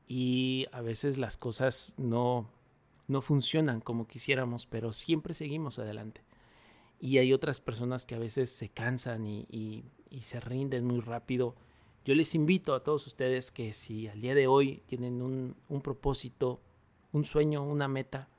Y 0.08 0.68
a 0.72 0.82
veces 0.82 1.18
las 1.18 1.38
cosas 1.38 1.96
no, 1.98 2.50
no 3.08 3.22
funcionan 3.22 3.82
como 3.82 4.08
quisiéramos, 4.08 4.68
pero 4.68 4.94
siempre 4.94 5.34
seguimos 5.34 5.80
adelante. 5.80 6.22
Y 7.00 7.18
hay 7.18 7.34
otras 7.34 7.60
personas 7.62 8.06
que 8.06 8.14
a 8.14 8.20
veces 8.20 8.52
se 8.52 8.70
cansan 8.70 9.26
y, 9.26 9.48
y 10.10 10.22
se 10.22 10.40
rinden 10.40 10.86
muy 10.86 11.00
rápido 11.00 11.56
yo 12.10 12.16
les 12.16 12.34
invito 12.34 12.74
a 12.74 12.82
todos 12.82 13.06
ustedes 13.06 13.52
que 13.52 13.72
si 13.72 14.08
al 14.08 14.20
día 14.20 14.34
de 14.34 14.48
hoy 14.48 14.82
tienen 14.88 15.22
un, 15.22 15.82
propósito, 15.84 16.60
un 17.12 17.24
sueño, 17.24 17.64
una 17.64 17.88
meta, 17.88 18.30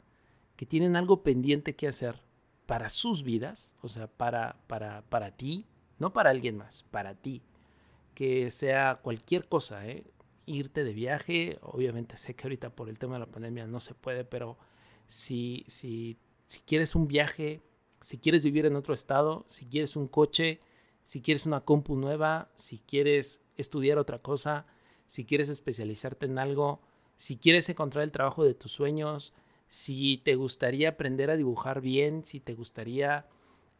que 0.56 0.66
tienen 0.66 0.96
algo 0.96 1.22
pendiente 1.22 1.76
que 1.76 1.86
hacer 1.86 2.20
para 2.66 2.88
sus 2.88 3.22
vidas, 3.22 3.76
o 3.80 3.88
sea, 3.88 4.08
para, 4.08 4.56
para, 4.66 5.02
para 5.02 5.36
ti, 5.36 5.66
no 6.00 6.12
para 6.12 6.30
alguien 6.30 6.56
más, 6.56 6.82
para 6.90 7.14
ti, 7.14 7.42
que 8.12 8.50
sea 8.50 8.98
cualquier 9.04 9.46
cosa, 9.46 9.86
¿eh? 9.86 10.02
irte 10.46 10.82
de 10.82 10.92
viaje, 10.92 11.60
obviamente 11.62 12.16
sé 12.16 12.34
que 12.34 12.48
ahorita 12.48 12.70
por 12.70 12.88
el 12.88 12.98
tema 12.98 13.14
de 13.14 13.20
la 13.20 13.30
pandemia 13.30 13.68
no 13.68 13.78
se 13.78 13.94
puede, 13.94 14.24
pero 14.24 14.58
si, 15.06 15.62
si, 15.68 16.16
si 16.44 16.62
quieres 16.62 16.96
un 16.96 17.06
viaje, 17.06 17.60
si 18.00 18.18
quieres 18.18 18.44
vivir 18.44 18.66
en 18.66 18.74
otro 18.74 18.94
estado, 18.94 19.44
si 19.46 19.66
quieres 19.66 19.94
un 19.94 20.08
coche, 20.08 20.58
si 21.02 21.20
quieres 21.20 21.46
una 21.46 21.60
compu 21.60 21.96
nueva, 21.96 22.50
si 22.54 22.78
quieres 22.78 23.42
estudiar 23.56 23.98
otra 23.98 24.18
cosa, 24.18 24.66
si 25.06 25.24
quieres 25.24 25.48
especializarte 25.48 26.26
en 26.26 26.38
algo, 26.38 26.80
si 27.16 27.36
quieres 27.36 27.68
encontrar 27.68 28.04
el 28.04 28.12
trabajo 28.12 28.44
de 28.44 28.54
tus 28.54 28.72
sueños, 28.72 29.32
si 29.66 30.18
te 30.18 30.34
gustaría 30.34 30.90
aprender 30.90 31.30
a 31.30 31.36
dibujar 31.36 31.80
bien, 31.80 32.24
si 32.24 32.40
te 32.40 32.54
gustaría 32.54 33.26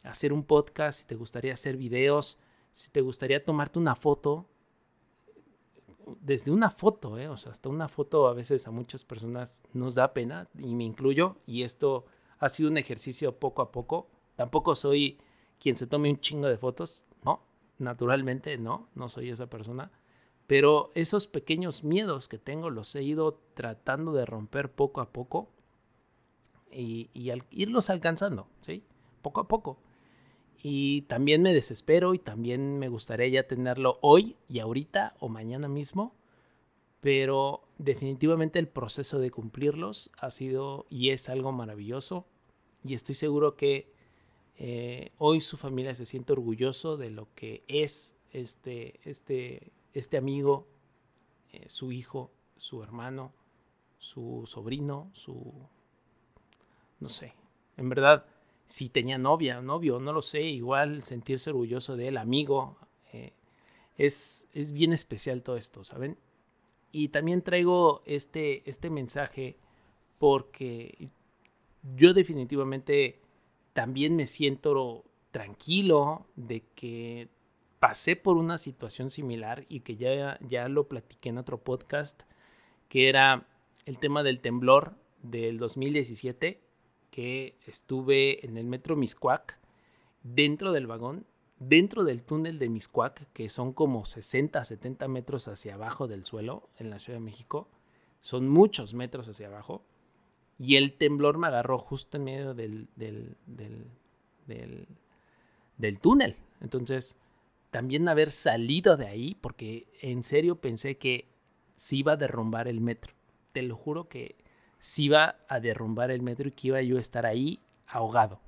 hacer 0.02 0.33
un 0.33 0.44
podcast, 0.44 1.00
si 1.00 1.06
te 1.06 1.14
gustaría 1.16 1.52
hacer 1.52 1.76
videos, 1.76 2.40
si 2.72 2.90
te 2.90 3.00
gustaría 3.00 3.42
tomarte 3.42 3.78
una 3.78 3.94
foto, 3.94 4.46
desde 6.20 6.50
una 6.50 6.70
foto, 6.70 7.18
¿eh? 7.18 7.28
o 7.28 7.37
sea, 7.37 7.52
hasta 7.52 7.68
una 7.68 7.88
foto 7.88 8.26
a 8.26 8.35
veces 8.35 8.66
a 8.66 8.70
muchas 8.70 9.04
personas 9.04 9.62
nos 9.72 9.94
da 9.94 10.12
pena, 10.12 10.48
y 10.59 10.74
me 10.74 10.85
incluyo, 10.85 11.37
y 11.46 11.62
esto 11.62 12.06
ha 12.38 12.48
sido 12.48 12.70
un 12.70 12.76
ejercicio 12.76 13.38
poco 13.38 13.62
a 13.62 13.70
poco. 13.70 14.09
Tampoco 14.37 14.74
soy 14.74 15.18
quien 15.59 15.76
se 15.76 15.87
tome 15.87 16.11
un 16.11 16.18
chingo 16.18 16.48
de 16.48 16.59
fotos, 16.59 17.04
naturalmente 17.80 18.56
no, 18.59 18.88
no 18.94 19.09
soy 19.09 19.30
esa 19.30 19.48
persona, 19.48 19.90
pero 20.46 20.90
esos 20.94 21.26
pequeños 21.26 21.83
miedos 21.83 22.28
que 22.28 22.38
tengo 22.38 22.70
los 22.70 22.94
he 22.94 23.02
ido 23.02 23.40
tratando 23.54 24.12
de 24.12 24.26
romper 24.26 24.70
poco 24.70 25.00
a 25.00 25.12
poco 25.12 25.48
y, 26.72 27.11
irlos 27.50 27.90
alcanzando, 27.90 28.46
¿sí? 28.61 28.85
Poco 29.22 29.40
a 29.40 29.48
poco. 29.48 29.78
Y 30.62 31.02
también 31.02 31.42
me 31.42 31.54
desespero 31.54 32.14
y 32.14 32.18
también 32.18 32.78
me 32.78 32.88
gustaría 32.88 33.28
ya 33.28 33.46
tenerlo 33.46 33.98
hoy 34.02 34.37
y 34.46 34.59
ahorita 34.59 35.14
o 35.18 35.28
mañana 35.28 35.68
mismo, 35.68 36.14
pero 37.00 37.62
definitivamente 37.78 38.59
el 38.59 38.68
proceso 38.68 39.18
de 39.20 39.30
cumplirlos 39.30 40.12
ha 40.18 40.30
sido 40.30 40.87
y 40.90 41.11
es 41.11 41.30
algo 41.30 41.50
maravilloso 41.50 42.26
y 42.85 42.94
estoy 42.94 43.14
seguro 43.14 43.56
que 43.56 43.92
eh, 44.62 45.10
hoy 45.16 45.40
su 45.40 45.56
familia 45.56 45.94
se 45.94 46.04
siente 46.04 46.34
orgulloso 46.34 46.98
de 46.98 47.08
lo 47.08 47.28
que 47.34 47.64
es 47.66 48.18
este, 48.30 49.00
este, 49.04 49.72
este 49.94 50.18
amigo, 50.18 50.66
eh, 51.50 51.64
su 51.66 51.92
hijo, 51.92 52.30
su 52.58 52.82
hermano, 52.82 53.32
su 53.98 54.42
sobrino, 54.44 55.10
su... 55.14 55.50
no 57.00 57.08
sé, 57.08 57.32
en 57.78 57.88
verdad, 57.88 58.26
si 58.66 58.90
tenía 58.90 59.16
novia, 59.16 59.62
novio, 59.62 59.98
no 59.98 60.12
lo 60.12 60.20
sé, 60.20 60.42
igual 60.42 61.02
sentirse 61.02 61.48
orgulloso 61.48 61.96
de 61.96 62.08
él, 62.08 62.18
amigo, 62.18 62.76
eh, 63.14 63.32
es, 63.96 64.48
es 64.52 64.72
bien 64.72 64.92
especial 64.92 65.42
todo 65.42 65.56
esto, 65.56 65.84
¿saben? 65.84 66.18
Y 66.92 67.08
también 67.08 67.40
traigo 67.40 68.02
este, 68.04 68.68
este 68.68 68.90
mensaje 68.90 69.56
porque 70.18 71.08
yo 71.96 72.12
definitivamente 72.12 73.20
también 73.72 74.16
me 74.16 74.26
siento 74.26 75.04
tranquilo 75.30 76.26
de 76.37 76.62
que 76.74 77.28
pasé 77.78 78.16
por 78.16 78.37
una 78.37 78.59
situación 78.59 79.11
similar 79.11 79.64
y 79.68 79.80
que 79.80 79.96
ya, 79.96 80.38
ya 80.46 80.68
lo 80.68 80.88
platiqué 80.88 81.30
en 81.30 81.38
otro 81.38 81.59
podcast, 81.59 82.24
que 82.88 83.09
era 83.09 83.46
el 83.87 83.98
tema 83.98 84.22
del 84.22 84.40
temblor 84.40 84.94
del 85.22 85.59
2017, 85.59 86.61
que 87.11 87.59
estuve 87.66 88.44
en 88.46 88.56
el 88.56 88.66
metro 88.66 88.96
Miscuac, 88.96 89.59
dentro 90.22 90.72
del 90.72 90.87
vagón, 90.87 91.26
dentro 91.59 92.04
del 92.04 92.22
túnel 92.22 92.59
de 92.59 92.68
Miscuac, 92.68 93.30
que 93.33 93.48
son 93.48 93.72
como 93.72 94.04
60, 94.04 94.62
70 94.62 95.09
metros 95.09 95.48
hacia 95.48 95.74
abajo 95.74 96.09
del 96.09 96.24
suelo 96.24 96.68
en 96.78 96.90
la 96.90 96.98
Ciudad 96.98 97.18
de 97.18 97.24
México, 97.24 97.68
son 98.20 98.48
muchos 98.48 98.94
metros 98.94 99.28
hacia 99.28 99.46
abajo, 99.46 99.83
y 100.60 100.76
el 100.76 100.92
temblor 100.92 101.38
me 101.38 101.46
agarró 101.46 101.78
justo 101.78 102.18
en 102.18 102.24
medio 102.24 102.52
del, 102.52 102.86
del, 102.94 103.34
del, 103.46 104.86
del 105.78 106.00
túnel. 106.00 106.36
Entonces, 106.60 107.18
también 107.70 108.06
haber 108.08 108.30
salido 108.30 108.98
de 108.98 109.06
ahí, 109.06 109.34
porque 109.40 109.86
en 110.02 110.22
serio 110.22 110.60
pensé 110.60 110.98
que 110.98 111.26
se 111.76 111.96
iba 111.96 112.12
a 112.12 112.16
derrumbar 112.16 112.68
el 112.68 112.82
metro. 112.82 113.14
Te 113.52 113.62
lo 113.62 113.74
juro 113.74 114.06
que 114.10 114.36
se 114.76 115.04
iba 115.04 115.36
a 115.48 115.60
derrumbar 115.60 116.10
el 116.10 116.20
metro 116.20 116.48
y 116.48 116.52
que 116.52 116.68
iba 116.68 116.82
yo 116.82 116.98
a 116.98 117.00
estar 117.00 117.24
ahí 117.24 117.60
ahogado. 117.86 118.38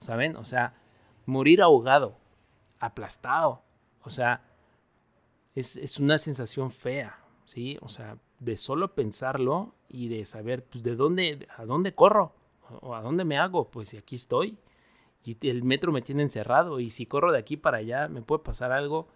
¿Saben? 0.00 0.34
O 0.34 0.44
sea, 0.44 0.74
morir 1.24 1.62
ahogado, 1.62 2.18
aplastado. 2.80 3.62
O 4.02 4.10
sea, 4.10 4.42
es, 5.54 6.00
una 6.00 6.18
sensación 6.18 6.72
fea, 6.72 7.20
¿sí? 7.44 7.78
O 7.80 7.88
sea, 7.88 8.18
de 8.40 8.56
solo 8.56 8.94
pensarlo 8.94 9.74
y 9.88 10.08
de 10.08 10.24
saber, 10.24 10.64
pues, 10.64 10.82
de 10.84 10.96
dónde, 10.96 11.46
a 11.56 11.64
dónde 11.64 11.94
corro 11.94 12.34
o 12.80 12.94
a 12.94 13.02
dónde 13.02 13.24
me 13.24 13.38
hago, 13.38 13.70
pues, 13.70 13.94
aquí 13.94 14.16
estoy 14.16 14.58
y 15.24 15.48
el 15.48 15.62
metro 15.62 15.92
me 15.92 16.02
tiene 16.02 16.22
encerrado 16.22 16.80
y 16.80 16.90
si 16.90 17.06
corro 17.06 17.32
de 17.32 17.38
aquí 17.38 17.56
para 17.56 17.78
allá 17.78 18.08
me 18.08 18.22
puede 18.22 18.42
pasar 18.42 18.72
algo. 18.72 19.08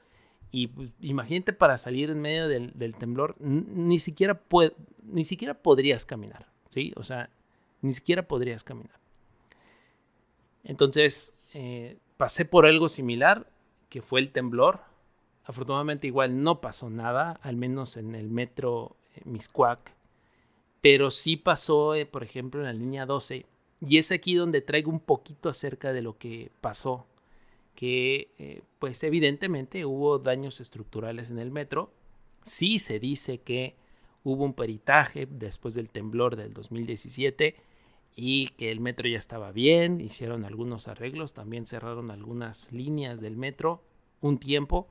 Y 0.50 0.66
pues, 0.66 0.90
imagínate 1.00 1.52
para 1.52 1.78
salir 1.78 2.10
en 2.10 2.20
medio 2.20 2.48
del, 2.48 2.94
temblor, 2.94 3.36
ni 3.40 3.98
siquiera, 3.98 4.42
ni 5.02 5.24
siquiera 5.24 5.54
podrías 5.54 6.04
caminar, 6.04 6.48
¿sí? 6.68 6.92
O 6.96 7.02
sea, 7.02 7.30
ni 7.80 7.92
siquiera 7.92 8.28
podrías 8.28 8.62
caminar. 8.62 9.00
Entonces, 10.64 11.34
eh, 11.54 11.96
pasé 12.18 12.44
por 12.44 12.66
algo 12.66 12.90
similar, 12.90 13.48
que 13.88 14.02
fue 14.02 14.20
el 14.20 14.30
temblor. 14.30 14.80
Afortunadamente 15.44 16.06
igual 16.06 16.42
no 16.42 16.60
pasó 16.60 16.90
nada, 16.90 17.38
al 17.42 17.56
menos 17.56 17.96
en 17.96 18.14
el 18.14 18.28
metro 18.28 18.96
Miscuac. 19.24 19.94
Pero 20.80 21.10
sí 21.10 21.36
pasó, 21.36 21.94
eh, 21.94 22.06
por 22.06 22.22
ejemplo, 22.22 22.60
en 22.60 22.66
la 22.66 22.72
línea 22.72 23.06
12, 23.06 23.46
y 23.84 23.98
es 23.98 24.12
aquí 24.12 24.34
donde 24.34 24.60
traigo 24.60 24.90
un 24.90 25.00
poquito 25.00 25.48
acerca 25.48 25.92
de 25.92 26.02
lo 26.02 26.16
que 26.18 26.50
pasó, 26.60 27.06
que 27.74 28.32
eh, 28.38 28.62
pues 28.78 29.02
evidentemente 29.02 29.84
hubo 29.84 30.18
daños 30.18 30.60
estructurales 30.60 31.30
en 31.30 31.38
el 31.38 31.50
metro. 31.50 31.92
Sí 32.42 32.78
se 32.78 33.00
dice 33.00 33.38
que 33.38 33.76
hubo 34.24 34.44
un 34.44 34.54
peritaje 34.54 35.26
después 35.26 35.74
del 35.74 35.90
temblor 35.90 36.36
del 36.36 36.52
2017 36.52 37.56
y 38.14 38.48
que 38.48 38.70
el 38.70 38.80
metro 38.80 39.08
ya 39.08 39.18
estaba 39.18 39.52
bien, 39.52 40.00
hicieron 40.00 40.44
algunos 40.44 40.86
arreglos, 40.86 41.34
también 41.34 41.66
cerraron 41.66 42.10
algunas 42.10 42.72
líneas 42.72 43.20
del 43.20 43.36
metro 43.36 43.82
un 44.20 44.38
tiempo 44.38 44.88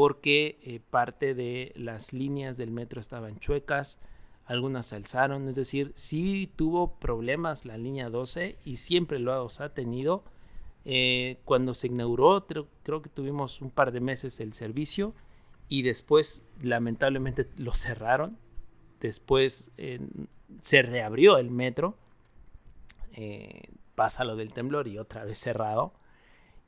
porque 0.00 0.58
eh, 0.62 0.80
parte 0.88 1.34
de 1.34 1.74
las 1.76 2.14
líneas 2.14 2.56
del 2.56 2.70
metro 2.70 3.02
estaban 3.02 3.38
chuecas, 3.38 4.00
algunas 4.46 4.86
se 4.86 4.96
alzaron, 4.96 5.46
es 5.46 5.56
decir, 5.56 5.92
sí 5.94 6.50
tuvo 6.56 6.94
problemas 6.94 7.66
la 7.66 7.76
línea 7.76 8.08
12 8.08 8.56
y 8.64 8.76
siempre 8.76 9.18
lo 9.18 9.34
ha 9.34 9.68
tenido. 9.74 10.24
Eh, 10.86 11.36
cuando 11.44 11.74
se 11.74 11.88
inauguró, 11.88 12.46
creo, 12.46 13.02
que 13.02 13.10
tuvimos 13.10 13.60
un 13.60 13.70
par 13.70 13.92
de 13.92 14.00
meses 14.00 14.40
el 14.40 14.54
servicio 14.54 15.12
y 15.68 15.82
después 15.82 16.46
lamentablemente 16.62 17.46
lo 17.58 17.74
cerraron. 17.74 18.38
Después 19.00 19.70
se 20.60 20.80
reabrió 20.80 21.36
el 21.36 21.50
metro, 21.50 21.94
eh, 23.16 23.64
pasa 23.96 24.24
lo 24.24 24.34
del 24.34 24.54
temblor 24.54 24.88
y 24.88 24.96
otra 24.96 25.24
vez 25.24 25.36
cerrado. 25.36 25.92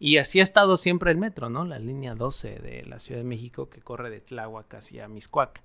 Y 0.04 0.16
así 0.16 0.40
ha 0.40 0.42
estado 0.42 0.76
siempre 0.78 1.12
el 1.12 1.16
metro, 1.16 1.48
¿no? 1.48 1.64
La 1.64 1.78
línea 1.78 2.16
12 2.16 2.58
de 2.58 2.84
la 2.86 2.98
Ciudad 2.98 3.20
de 3.20 3.24
México 3.24 3.70
que 3.70 3.80
corre 3.80 4.10
de 4.10 4.20
Tláhuac 4.20 4.74
hacia 4.74 5.06
Miscuac. 5.06 5.62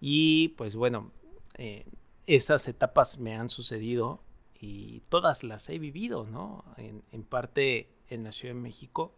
Y 0.00 0.50
pues 0.50 0.76
bueno, 0.76 1.10
eh, 1.58 1.84
esas 2.28 2.68
etapas 2.68 3.18
me 3.18 3.34
han 3.34 3.48
sucedido 3.48 4.20
y 4.60 5.02
todas 5.08 5.42
las 5.42 5.68
he 5.70 5.80
vivido, 5.80 6.24
¿no? 6.24 6.64
En, 6.76 7.24
parte 7.24 7.88
en 8.10 8.22
la 8.22 8.30
Ciudad 8.30 8.54
de 8.54 8.60
México. 8.60 9.12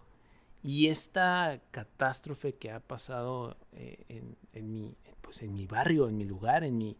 Y 0.62 0.86
esta 0.86 1.60
catástrofe 1.70 2.54
que 2.54 2.70
ha 2.70 2.80
pasado 2.80 3.58
eh, 3.74 4.06
en, 4.54 4.72
mi, 4.72 4.94
pues 5.20 5.42
en 5.42 5.54
mi 5.54 5.66
barrio, 5.66 6.08
en 6.08 6.16
mi 6.16 6.24
lugar, 6.24 6.64
en 6.64 6.78
mi, 6.78 6.96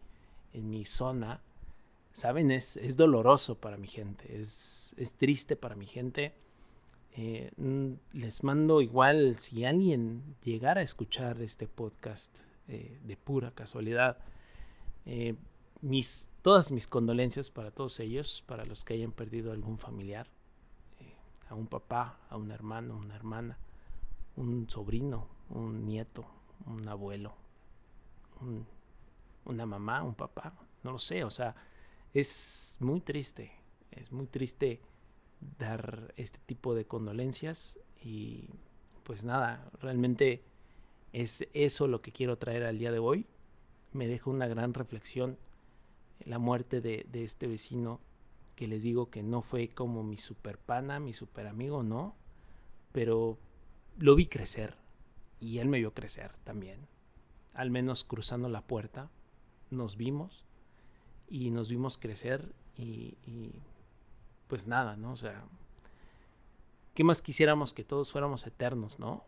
en 0.53 0.69
mi 0.69 0.85
zona, 0.85 1.41
¿saben? 2.13 2.51
Es, 2.51 2.77
es 2.77 2.97
doloroso 2.97 3.59
para 3.59 3.77
mi 3.77 3.87
gente, 3.87 4.37
es, 4.37 4.93
es 4.99 5.15
triste 5.15 5.55
para 5.55 5.75
mi 5.75 5.87
gente. 5.87 6.35
Eh, 7.19 7.51
les 8.13 8.43
mando 8.43 8.79
igual, 8.81 9.35
si 9.37 9.65
alguien 9.65 10.35
llegara 10.43 10.81
a 10.81 10.83
escuchar 10.83 11.41
este 11.41 11.67
podcast 11.67 12.39
de 12.67 13.17
pura 13.17 13.51
casualidad, 13.51 14.17
eh, 15.09 15.35
mis, 15.81 16.29
todas 16.41 16.71
mis 16.73 16.85
condolencias 16.85 17.49
para 17.49 17.71
todos 17.71 18.01
ellos, 18.01 18.43
para 18.45 18.65
los 18.65 18.83
que 18.83 18.95
hayan 18.95 19.13
perdido 19.13 19.53
algún 19.53 19.77
familiar, 19.77 20.27
eh, 20.99 21.15
a 21.47 21.55
un 21.55 21.67
papá, 21.67 22.19
a 22.29 22.35
un 22.35 22.51
hermano, 22.51 22.97
una 22.97 23.15
hermana, 23.15 23.57
un 24.35 24.69
sobrino, 24.69 25.29
un 25.49 25.85
nieto, 25.85 26.27
un 26.65 26.85
abuelo, 26.89 27.35
una 29.45 29.65
mamá, 29.65 30.03
un 30.03 30.13
papá, 30.13 30.53
no 30.83 30.91
lo 30.91 30.99
sé, 30.99 31.23
o 31.23 31.29
sea, 31.29 31.55
es 32.13 32.77
muy 32.81 32.99
triste, 32.99 33.53
es 33.91 34.11
muy 34.11 34.27
triste 34.27 34.81
dar 35.57 36.13
este 36.17 36.39
tipo 36.45 36.75
de 36.75 36.85
condolencias 36.85 37.79
y 38.01 38.49
pues 39.03 39.23
nada, 39.23 39.69
realmente 39.79 40.43
es 41.13 41.47
eso 41.53 41.87
lo 41.87 42.01
que 42.01 42.11
quiero 42.11 42.37
traer 42.37 42.63
al 42.63 42.77
día 42.77 42.91
de 42.91 42.99
hoy 42.99 43.25
me 43.93 44.07
deja 44.07 44.29
una 44.29 44.47
gran 44.47 44.73
reflexión 44.73 45.37
la 46.25 46.39
muerte 46.39 46.81
de, 46.81 47.07
este 47.13 47.47
vecino 47.47 48.01
que 48.55 48.67
les 48.67 48.83
digo 48.83 49.09
que 49.09 49.23
no 49.23 49.41
fue 49.41 49.69
como 49.69 50.03
mi 50.03 50.17
super 50.17 50.57
pana, 50.57 50.99
mi 50.99 51.13
super 51.13 51.47
amigo, 51.47 51.83
no, 51.83 52.15
pero 52.91 53.37
lo 53.99 54.15
vi 54.15 54.25
crecer 54.25 54.75
y 55.39 55.59
él 55.59 55.67
me 55.67 55.77
vio 55.77 55.93
crecer 55.93 56.31
también. 56.43 56.87
Al 57.53 57.69
menos 57.69 58.03
cruzando 58.03 58.49
la 58.49 58.65
puerta 58.65 59.09
nos 59.69 59.95
vimos 59.95 60.43
y 61.29 61.51
nos 61.51 61.69
vimos 61.69 61.97
crecer 61.97 62.53
y 62.75 63.15
pues 64.47 64.67
nada, 64.67 64.95
¿no? 64.95 65.11
O 65.11 65.15
sea, 65.15 65.43
¿qué 66.93 67.03
más 67.03 67.21
quisiéramos 67.21 67.73
que 67.73 67.83
todos 67.83 68.11
fuéramos 68.11 68.45
eternos, 68.47 68.99
¿no? 68.99 69.25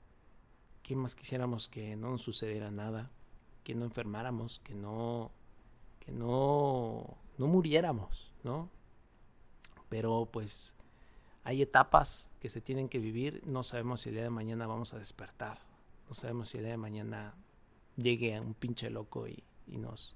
¿Qué 0.84 0.96
más 0.96 1.16
quisiéramos 1.16 1.68
que 1.68 1.96
no 1.96 2.10
nos 2.10 2.22
sucediera 2.24 2.72
nada? 2.72 3.12
que 3.70 3.76
no 3.76 3.86
enfermáramos, 3.86 4.58
que 4.58 4.74
no, 4.74 5.30
que 6.00 6.12
no, 6.12 7.18
no 7.38 7.46
muriéramos, 7.46 8.34
¿no? 8.44 8.68
Pero 9.90 10.28
pues 10.32 10.76
hay 11.44 11.62
etapas 11.62 12.32
que 12.40 12.50
se 12.50 12.62
tienen 12.62 12.90
que 12.90 12.98
vivir, 12.98 13.44
no 13.46 13.62
sabemos 13.62 14.02
si 14.02 14.10
el 14.10 14.16
día 14.16 14.24
de 14.24 14.32
mañana 14.32 14.66
vamos 14.66 14.96
a 14.96 14.98
despertar, 14.98 15.60
no 16.08 16.16
sabemos 16.16 16.50
si 16.50 16.58
el 16.58 16.64
día 16.64 16.72
de 16.72 16.78
mañana 16.78 17.36
llegue 17.96 18.40
un 18.40 18.56
pinche 18.56 18.90
loco 18.90 19.28
y, 19.28 19.44
nos, 19.68 20.16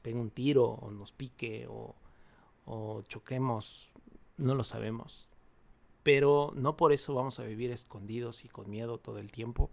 pegue 0.00 0.18
un 0.18 0.30
tiro 0.30 0.64
o 0.64 0.90
nos 0.90 1.12
pique 1.12 1.66
o 1.68 3.02
choquemos, 3.08 3.92
no 4.36 4.54
lo 4.54 4.64
sabemos. 4.64 5.28
Pero 6.02 6.52
no 6.54 6.76
por 6.76 6.92
eso 6.92 7.14
vamos 7.14 7.40
a 7.40 7.44
vivir 7.44 7.70
escondidos 7.70 8.44
y 8.44 8.48
con 8.48 8.70
miedo 8.70 8.98
todo 8.98 9.18
el 9.18 9.32
tiempo. 9.32 9.70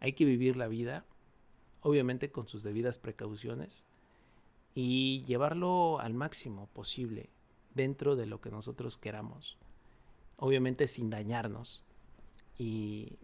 Hay 0.00 0.12
que 0.12 0.24
vivir 0.24 0.56
la 0.56 0.68
vida 0.68 1.04
obviamente 1.82 2.30
con 2.30 2.48
sus 2.48 2.62
debidas 2.62 2.98
precauciones, 2.98 3.86
y 4.74 5.22
llevarlo 5.24 6.00
al 6.00 6.14
máximo 6.14 6.68
posible 6.72 7.28
dentro 7.74 8.16
de 8.16 8.24
lo 8.24 8.40
que 8.40 8.50
nosotros 8.50 8.96
queramos, 8.96 9.58
obviamente 10.38 10.86
sin 10.86 11.10
dañarnos. 11.10 11.84
Y, 12.56 13.18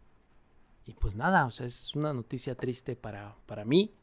y 0.84 0.92
pues 0.94 1.16
nada, 1.16 1.46
o 1.46 1.50
sea, 1.50 1.66
es 1.66 1.94
una 1.94 2.12
noticia 2.12 2.54
triste 2.54 2.96
para, 2.96 3.34
para 3.46 3.64
mí. 3.64 3.94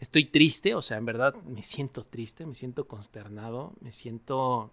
Estoy 0.00 0.24
triste, 0.24 0.74
o 0.74 0.82
sea, 0.82 0.96
en 0.96 1.04
verdad 1.04 1.34
me 1.44 1.62
siento 1.62 2.02
triste, 2.02 2.46
me 2.46 2.54
siento 2.54 2.88
consternado, 2.88 3.72
me 3.80 3.92
siento, 3.92 4.72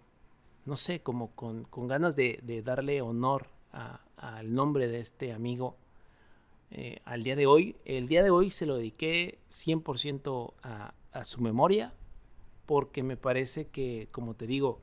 no 0.66 0.76
sé, 0.76 1.02
como 1.02 1.32
con, 1.32 1.68
ganas 1.88 2.16
de, 2.16 2.62
darle 2.64 3.02
honor 3.02 3.48
al 4.18 4.54
nombre 4.54 4.88
de 4.88 5.00
este 5.00 5.34
amigo 5.34 5.76
eh, 6.72 7.00
al 7.06 7.24
día 7.24 7.36
de 7.36 7.46
hoy. 7.46 7.76
El 7.86 8.08
día 8.08 8.24
de 8.24 8.30
hoy 8.30 8.50
se 8.52 8.66
lo 8.66 8.78
dediqué 8.78 9.40
100% 9.50 10.54
a, 10.64 10.94
a 11.12 11.26
su 11.26 11.42
memoria 11.42 11.94
porque 12.66 13.04
me 13.04 13.18
parece 13.18 13.68
que, 13.68 14.08
como 14.12 14.36
te 14.36 14.48
digo, 14.48 14.80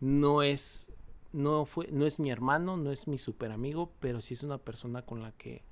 no 0.00 0.42
es, 0.42 0.92
no 1.32 1.64
fue, 1.64 1.88
no 1.90 2.06
es 2.06 2.18
mi 2.18 2.30
hermano, 2.30 2.76
no 2.76 2.90
es 2.90 3.08
mi 3.08 3.18
super 3.18 3.52
amigo, 3.52 3.90
pero 4.00 4.20
sí 4.20 4.34
es 4.34 4.42
una 4.42 4.58
persona 4.58 5.02
con 5.02 5.22
la 5.22 5.32
que 5.32 5.62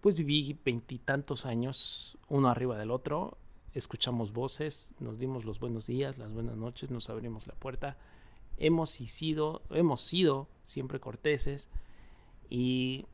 pues 0.00 0.16
viví 0.16 0.58
veintitantos 0.64 1.46
años 1.46 2.18
uno 2.28 2.48
arriba 2.48 2.78
del 2.78 2.90
otro, 2.90 3.36
escuchamos 3.74 4.32
voces, 4.32 4.94
nos 5.00 5.18
dimos 5.18 5.44
los 5.44 5.58
buenos 5.58 5.86
días, 5.86 6.18
las 6.18 6.32
buenas 6.32 6.56
noches, 6.56 6.90
nos 6.90 7.10
abrimos 7.10 7.46
la 7.46 7.54
puerta, 7.54 7.96
hemos 8.58 8.90
sido, 8.90 9.62
hemos 9.70 10.02
sido 10.02 10.48
siempre 10.64 11.00
corteses 11.00 11.70
y, 12.48 13.06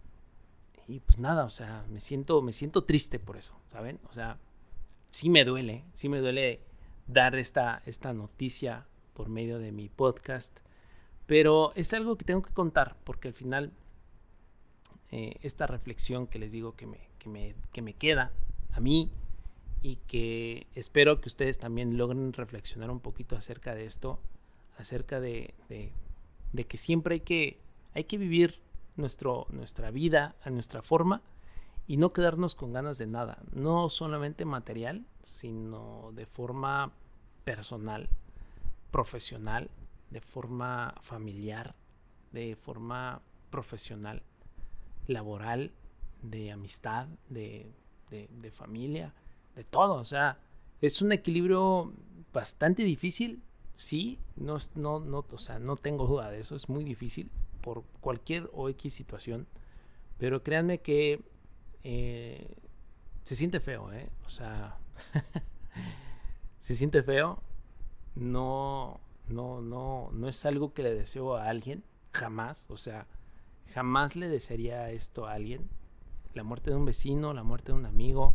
y 0.88 1.00
pues 1.00 1.18
nada, 1.18 1.44
o 1.44 1.50
sea, 1.50 1.85
me 1.90 2.00
siento, 2.00 2.42
me 2.42 2.52
siento 2.52 2.85
triste 2.85 3.18
por 3.18 3.37
eso, 3.37 3.55
¿saben? 3.68 3.98
O 4.09 4.12
sea, 4.12 4.38
sí 5.09 5.28
me 5.31 5.44
duele, 5.44 5.85
sí 5.94 6.09
me 6.09 6.20
duele 6.20 6.61
dar 7.07 7.37
esta, 7.37 7.83
esta 7.87 8.12
noticia 8.12 8.87
por 9.14 9.28
medio 9.28 9.59
de 9.59 9.72
mi 9.72 9.88
podcast, 9.88 10.61
pero 11.26 11.72
es 11.74 11.92
algo 11.92 12.16
que 12.16 12.24
tengo 12.24 12.42
que 12.42 12.52
contar 12.52 12.96
porque 13.05 13.28
al 13.28 13.35
final 13.35 13.72
eh, 15.11 15.37
esta 15.42 15.66
reflexión 15.66 16.26
que 16.26 16.38
les 16.38 16.52
digo 16.52 16.74
que 16.74 16.87
me, 16.87 16.98
que, 17.18 17.28
me, 17.28 17.55
que 17.72 17.83
me 17.83 17.94
queda 17.94 18.33
a 18.72 18.81
mí 18.81 19.11
y 19.83 19.96
que 19.96 20.66
espero 20.74 21.20
que 21.20 21.28
ustedes 21.28 21.59
también 21.59 21.98
logren 21.98 22.33
reflexionar 22.33 22.90
un 22.90 23.00
poquito 23.00 23.37
acerca 23.37 23.74
de 23.74 23.85
esto, 23.85 24.20
acerca 24.83 25.21
de, 25.21 25.55
que 26.68 26.77
siempre 26.77 27.14
hay 27.14 27.21
que, 27.21 27.61
hay 27.95 28.05
que 28.05 28.18
vivir 28.18 28.61
nuestro, 28.97 29.47
nuestra 29.51 29.90
vida 29.90 30.37
a 30.42 30.51
nuestra 30.51 30.83
forma 30.83 31.23
y 31.87 31.97
no 31.97 32.12
quedarnos 32.12 32.55
con 32.55 32.73
ganas 32.73 32.99
de 32.99 33.07
nada, 33.07 33.42
no 33.53 33.88
solamente 33.88 34.45
material, 34.45 35.05
sino 35.23 36.12
de 36.12 36.27
forma 36.27 36.92
personal, 37.45 38.09
profesional, 38.90 39.71
de 40.11 40.21
forma 40.21 40.95
familiar, 41.01 41.75
de 42.33 42.57
forma 42.57 43.23
profesional, 43.51 44.23
laboral, 45.07 45.73
de 46.23 46.53
amistad, 46.53 47.09
de, 47.29 47.73
de, 48.11 48.51
familia, 48.51 49.14
de 49.57 49.64
todo. 49.64 49.95
O 49.95 50.05
sea, 50.05 50.38
es 50.81 51.03
un 51.03 51.12
equilibrio 51.12 51.92
bastante 52.33 52.85
difícil, 52.85 53.42
sí, 53.77 54.19
no, 54.37 54.57
no, 54.75 55.01
no, 55.01 55.25
o 55.31 55.39
sea, 55.39 55.59
no 55.59 55.77
tengo 55.77 56.07
duda 56.07 56.31
de 56.31 56.41
eso, 56.41 56.57
es 56.57 56.69
muy 56.69 56.85
difícil 56.85 57.31
por 57.61 57.85
cualquier 58.01 58.51
o 58.53 58.69
X 58.69 58.95
situación, 58.95 59.47
pero 60.19 60.43
créanme 60.43 60.81
que 60.81 61.21
eh, 61.85 62.57
se 63.23 63.37
siente 63.37 63.61
feo, 63.61 63.93
¿eh? 63.93 64.09
O 64.25 64.29
sea, 64.29 64.79
se 66.59 66.75
siente 66.75 67.03
feo. 67.03 67.43
No, 68.15 69.01
no, 69.29 69.61
no, 69.61 70.11
no 70.13 70.29
es 70.29 70.45
algo 70.45 70.75
que 70.75 70.83
le 70.83 70.95
deseo 70.95 71.37
a 71.37 71.49
alguien, 71.49 71.83
jamás. 72.13 72.67
O 72.69 72.77
sea, 72.77 73.07
jamás 73.75 74.17
le 74.17 74.29
desearía 74.29 74.91
esto 74.91 75.27
a 75.27 75.33
alguien. 75.33 75.69
La 76.35 76.43
muerte 76.45 76.71
de 76.71 76.77
un 76.77 76.85
vecino, 76.85 77.33
la 77.33 77.43
muerte 77.43 77.73
de 77.73 77.79
un 77.79 77.87
amigo, 77.87 78.35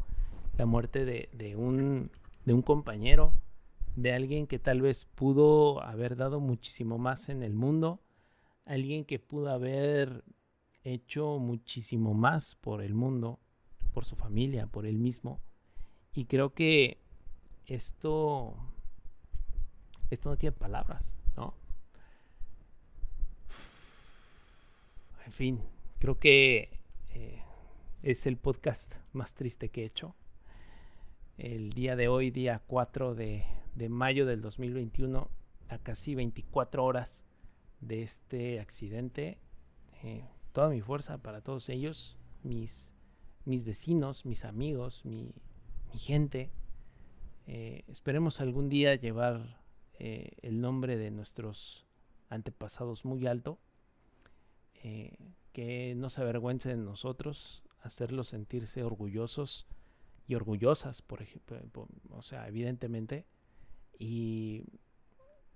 la 0.58 0.66
muerte 0.66 1.06
de, 1.06 1.56
un, 1.56 2.12
de 2.46 2.54
un 2.54 2.62
compañero, 2.62 3.34
de 3.98 4.14
alguien 4.14 4.46
que 4.46 4.60
tal 4.60 4.82
vez 4.82 5.06
pudo 5.06 5.82
haber 5.82 6.16
dado 6.16 6.40
muchísimo 6.40 7.00
más 7.00 7.30
en 7.30 7.42
el 7.42 7.56
mundo, 7.56 8.00
alguien 8.64 9.04
que 9.04 9.18
pudo 9.18 9.50
haber 9.50 10.24
hecho 10.84 11.40
muchísimo 11.40 12.14
más 12.14 12.54
por 12.56 12.84
el 12.84 12.94
mundo, 12.94 13.40
por 13.96 14.06
su 14.06 14.16
familia, 14.16 14.68
por 14.68 14.86
él 14.86 15.00
mismo. 15.00 15.42
Y 16.14 16.26
creo 16.26 16.54
que 16.54 17.00
esto, 17.66 18.56
esto 20.12 20.30
no 20.30 20.38
tiene 20.38 20.56
palabras, 20.56 21.18
¿no? 21.36 21.56
En 25.26 25.32
fin, 25.32 25.60
creo 25.98 26.20
que 26.20 26.70
eh, 27.10 27.42
es 28.04 28.28
el 28.28 28.38
podcast 28.38 28.98
más 29.12 29.34
triste 29.34 29.70
que 29.70 29.82
he 29.82 29.86
hecho. 29.86 30.16
El 31.40 31.72
día 31.72 31.96
de 31.96 32.08
hoy, 32.08 32.30
día 32.30 32.62
4 32.68 33.16
de, 33.16 33.44
de 33.78 33.90
mayo 33.90 34.26
del 34.26 34.42
2021, 34.42 35.30
a 35.70 35.78
casi 35.78 36.16
24 36.16 36.84
horas 36.84 37.26
de 37.80 38.02
este 38.02 38.60
accidente. 38.60 39.38
Eh, 40.04 40.26
toda 40.52 40.70
mi 40.70 40.82
fuerza 40.82 41.20
para 41.20 41.42
todos 41.42 41.70
ellos, 41.70 42.18
mis, 42.42 42.96
mis 43.46 43.64
vecinos, 43.64 44.26
mis 44.26 44.46
amigos, 44.46 45.06
mi, 45.06 45.32
mi 45.92 46.00
gente. 46.00 46.50
Eh, 47.46 47.84
esperemos 47.88 48.42
algún 48.42 48.68
día 48.68 48.96
llevar 48.96 49.62
eh, 50.00 50.32
el 50.42 50.60
nombre 50.60 50.98
de 50.98 51.12
nuestros 51.12 51.86
antepasados 52.30 53.06
muy 53.06 53.28
alto, 53.28 53.60
que 55.52 55.96
no 55.98 56.10
se 56.10 56.22
avergüencen 56.22 56.80
de 56.80 56.86
nosotros, 56.86 57.62
hacerlos 57.82 58.30
sentirse 58.30 58.84
orgullosos 58.84 59.68
y 60.28 60.36
orgullosas, 60.36 61.02
por 61.02 61.22
ejemplo, 61.22 61.90
o 62.10 62.22
sea, 62.22 62.48
evidentemente, 62.48 63.26
y, 63.98 64.66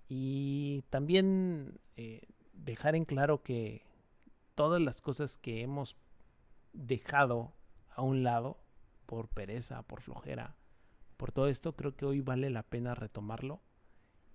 y 0.07 0.83
también 0.89 1.79
dejar 2.53 2.95
en 2.95 3.05
claro 3.05 3.43
que 3.43 3.83
todas 4.55 4.81
las 4.81 5.01
cosas 5.01 5.37
que 5.37 5.61
hemos 5.61 5.95
dejado 6.73 7.53
a 7.89 8.01
un 8.01 8.23
lado 8.23 8.57
por 9.05 9.27
pereza, 9.27 9.83
por 9.83 10.01
flojera, 10.01 10.55
por 11.17 11.31
todo 11.31 11.47
esto, 11.47 11.75
creo 11.75 11.95
que 11.95 12.05
hoy 12.05 12.21
vale 12.21 12.49
la 12.49 12.63
pena 12.63 12.95
retomarlo 12.95 13.61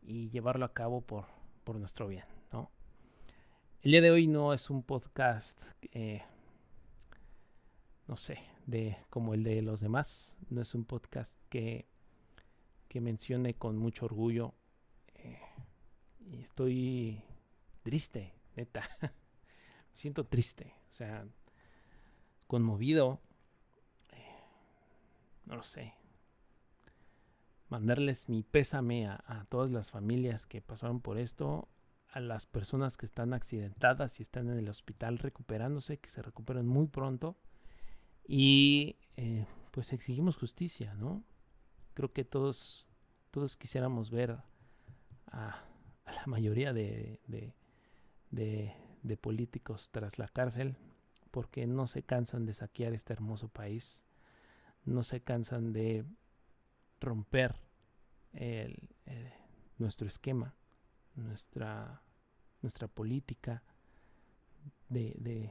y 0.02 0.30
llevarlo 0.30 0.64
a 0.64 0.72
cabo 0.72 1.00
por, 1.00 1.24
por 1.64 1.76
nuestro 1.76 2.06
bien, 2.06 2.24
¿no? 2.52 2.70
El 3.82 3.92
día 3.92 4.00
de 4.00 4.10
hoy 4.10 4.26
no 4.26 4.52
es 4.52 4.70
un 4.70 4.82
podcast, 4.82 5.62
eh, 5.92 6.22
no 8.06 8.16
sé, 8.16 8.38
de 8.66 8.98
como 9.10 9.34
el 9.34 9.42
de 9.42 9.62
los 9.62 9.80
demás, 9.80 10.38
no 10.48 10.60
es 10.60 10.74
un 10.74 10.84
podcast 10.84 11.38
que, 11.48 11.88
que 12.96 13.02
mencione 13.02 13.52
con 13.52 13.76
mucho 13.76 14.06
orgullo. 14.06 14.54
Eh, 15.16 15.38
y 16.30 16.40
estoy 16.40 17.22
triste, 17.82 18.32
neta. 18.54 18.88
Me 19.02 19.10
siento 19.92 20.24
triste, 20.24 20.72
o 20.88 20.90
sea, 20.90 21.26
conmovido. 22.46 23.20
Eh, 24.12 24.34
no 25.44 25.56
lo 25.56 25.62
sé. 25.62 25.92
Mandarles 27.68 28.30
mi 28.30 28.42
pésame 28.42 29.08
a, 29.08 29.44
todas 29.50 29.68
las 29.68 29.90
familias 29.90 30.46
que 30.46 30.62
pasaron 30.62 31.02
por 31.02 31.18
esto, 31.18 31.68
a 32.08 32.20
las 32.20 32.46
personas 32.46 32.96
que 32.96 33.04
están 33.04 33.34
accidentadas 33.34 34.20
y 34.20 34.22
están 34.22 34.48
en 34.48 34.56
el 34.56 34.70
hospital 34.70 35.18
recuperándose, 35.18 35.98
que 35.98 36.08
se 36.08 36.22
recuperen 36.22 36.66
muy 36.66 36.86
pronto. 36.86 37.36
Y 38.26 38.96
eh, 39.18 39.44
pues 39.70 39.92
exigimos 39.92 40.38
justicia, 40.38 40.94
¿no? 40.94 41.22
Creo 41.96 42.12
que 42.12 42.26
todos, 42.26 42.86
todos 43.30 43.56
quisiéramos 43.56 44.10
ver 44.10 44.36
a, 45.28 45.64
la 46.04 46.26
mayoría 46.26 46.74
de, 46.74 47.20
de, 48.30 49.16
políticos 49.16 49.88
tras 49.90 50.18
la 50.18 50.28
cárcel 50.28 50.76
porque 51.30 51.66
no 51.66 51.86
se 51.86 52.02
cansan 52.02 52.44
de 52.44 52.52
saquear 52.52 52.92
este 52.92 53.14
hermoso 53.14 53.48
país, 53.48 54.04
no 54.84 55.02
se 55.02 55.22
cansan 55.22 55.72
de 55.72 56.04
romper 57.00 57.56
nuestro 59.78 60.06
esquema, 60.06 60.54
nuestra, 61.14 62.02
nuestra 62.60 62.88
política 62.88 63.62
de, 64.90 65.50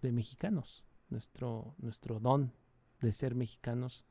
de, 0.00 0.12
mexicanos, 0.12 0.84
nuestro, 1.08 1.74
nuestro 1.78 2.20
don 2.20 2.52
de 3.00 3.12
ser 3.12 3.34
mexicanos, 3.34 4.04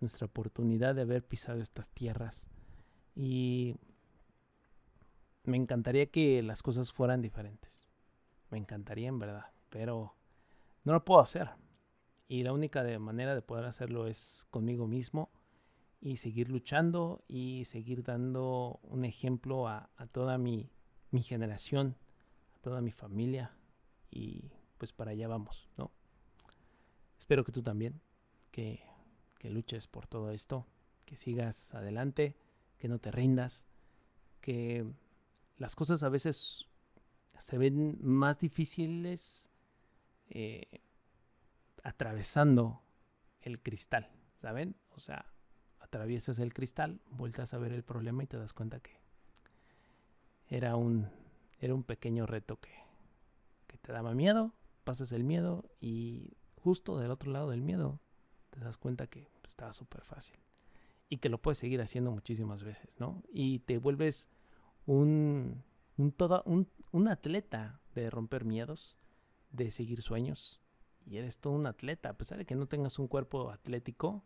nuestra 0.00 0.26
oportunidad 0.26 0.94
de 0.94 1.02
haber 1.02 1.26
pisado 1.26 1.60
estas 1.60 1.90
tierras. 1.90 2.48
Y 3.14 3.76
me 5.44 5.56
encantaría 5.56 6.06
que 6.06 6.42
las 6.42 6.62
cosas 6.62 6.92
fueran 6.92 7.22
diferentes. 7.22 7.88
Me 8.50 8.58
encantaría 8.58 9.08
en 9.08 9.18
verdad, 9.18 9.46
pero 9.70 10.14
no 10.84 10.92
lo 10.92 11.04
puedo 11.04 11.20
hacer. 11.20 11.50
Y 12.28 12.42
la 12.42 12.52
única 12.52 12.82
manera 12.98 13.34
de 13.34 13.42
poder 13.42 13.64
hacerlo 13.64 14.06
es 14.06 14.46
conmigo 14.50 14.86
mismo 14.86 15.30
y 16.00 16.16
seguir 16.16 16.50
luchando 16.50 17.24
y 17.28 17.64
seguir 17.64 18.02
dando 18.02 18.80
un 18.82 19.04
ejemplo 19.04 19.68
a, 19.68 19.88
toda 20.12 20.38
mi, 20.38 20.70
generación, 21.20 21.96
a 22.54 22.58
toda 22.58 22.80
mi 22.80 22.90
familia 22.90 23.56
y 24.10 24.50
pues 24.78 24.92
para 24.92 25.12
allá 25.12 25.28
vamos, 25.28 25.68
¿no? 25.76 25.90
Espero 27.18 27.44
que 27.44 27.52
tú 27.52 27.62
también, 27.62 28.00
que, 28.50 28.84
que 29.38 29.50
luches 29.50 29.86
por 29.86 30.06
todo 30.06 30.30
esto, 30.30 30.66
que 31.04 31.16
sigas 31.16 31.74
adelante, 31.74 32.36
que 32.78 32.88
no 32.88 32.98
te 32.98 33.10
rindas, 33.10 33.66
que 34.40 34.86
las 35.56 35.76
cosas 35.76 36.02
a 36.02 36.08
veces 36.08 36.66
se 37.38 37.58
ven 37.58 37.98
más 38.00 38.38
difíciles 38.38 39.50
eh, 40.28 40.82
atravesando 41.82 42.82
el 43.40 43.60
cristal, 43.60 44.10
¿saben? 44.36 44.76
O 44.90 44.98
sea, 44.98 45.32
atraviesas 45.80 46.38
el 46.38 46.52
cristal, 46.52 47.00
vueltas 47.10 47.54
a 47.54 47.58
ver 47.58 47.72
el 47.72 47.84
problema 47.84 48.24
y 48.24 48.26
te 48.26 48.36
das 48.36 48.52
cuenta 48.52 48.80
que 48.80 48.98
era 50.48 50.76
un, 50.76 51.08
era 51.60 51.74
un 51.74 51.84
pequeño 51.84 52.26
reto 52.26 52.58
que, 52.58 52.74
que 53.66 53.78
te 53.78 53.92
daba 53.92 54.14
miedo, 54.14 54.52
pasas 54.84 55.12
el 55.12 55.24
miedo 55.24 55.70
y 55.80 56.36
justo 56.56 56.98
del 56.98 57.10
otro 57.10 57.30
lado 57.30 57.50
del 57.50 57.62
miedo 57.62 58.00
te 58.56 58.64
das 58.64 58.78
cuenta 58.78 59.06
que 59.06 59.28
estaba 59.46 59.72
súper 59.72 60.02
fácil 60.02 60.38
y 61.08 61.18
que 61.18 61.28
lo 61.28 61.40
puedes 61.40 61.58
seguir 61.58 61.80
haciendo 61.82 62.10
muchísimas 62.10 62.64
veces, 62.64 62.98
¿no? 62.98 63.22
Y 63.30 63.60
te 63.60 63.78
vuelves 63.78 64.30
un, 64.86 65.62
un, 65.98 66.14
un, 66.46 66.68
un 66.90 67.08
atleta 67.08 67.80
de 67.94 68.10
romper 68.10 68.44
miedos, 68.44 68.96
de 69.50 69.70
seguir 69.70 70.02
sueños, 70.02 70.60
y 71.04 71.18
eres 71.18 71.38
todo 71.38 71.52
un 71.52 71.66
atleta, 71.66 72.08
a 72.10 72.16
pesar 72.16 72.38
de 72.38 72.46
que 72.46 72.56
no 72.56 72.66
tengas 72.66 72.98
un 72.98 73.08
cuerpo 73.08 73.50
atlético, 73.50 74.24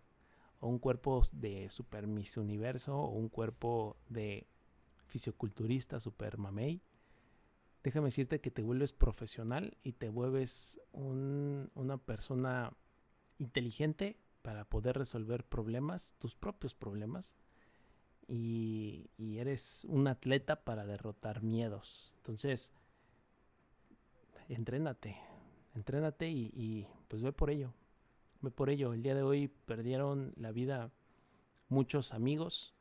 o 0.61 0.69
un 0.69 0.79
cuerpo 0.79 1.23
de 1.33 1.69
super 1.69 2.07
Miss 2.07 2.37
Universo, 2.37 2.97
o 2.97 3.11
un 3.11 3.29
cuerpo 3.29 3.97
de 4.09 4.47
fisioculturista 5.07 6.01
super 6.01 6.39
mamey, 6.39 6.83
déjame 7.83 8.07
decirte 8.07 8.41
que 8.41 8.51
te 8.51 8.63
vuelves 8.63 8.93
profesional 8.93 9.77
y 9.83 9.93
te 9.93 10.09
vuelves 10.09 10.81
un, 10.93 11.71
una 11.75 11.99
persona 11.99 12.73
inteligente 13.41 14.17
para 14.43 14.65
poder 14.65 14.97
resolver 14.97 15.45
problemas, 15.45 16.15
tus 16.19 16.35
propios 16.35 16.75
problemas, 16.75 17.37
y, 18.29 19.11
eres 19.19 19.87
un 19.89 20.07
atleta 20.07 20.65
para 20.65 20.87
derrotar 20.87 21.43
miedos. 21.43 22.15
Entonces, 22.19 22.73
entrénate, 24.49 25.17
entrénate 25.75 26.31
y, 26.31 26.87
pues 27.09 27.23
ve 27.23 27.33
por 27.33 27.51
ello, 27.51 27.75
ve 28.41 28.51
por 28.51 28.71
ello. 28.71 28.93
El 28.93 29.03
día 29.03 29.15
de 29.15 29.23
hoy 29.23 29.49
perdieron 29.49 30.33
la 30.37 30.53
vida 30.53 30.93
muchos 31.69 32.13
amigos, 32.13 32.75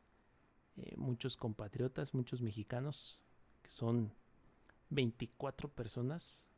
eh, 0.78 0.94
muchos 0.98 1.36
compatriotas, 1.36 2.14
muchos 2.14 2.42
mexicanos, 2.42 3.20
que 3.64 3.70
son 3.72 4.14
24 4.90 5.70
personas. 5.70 6.52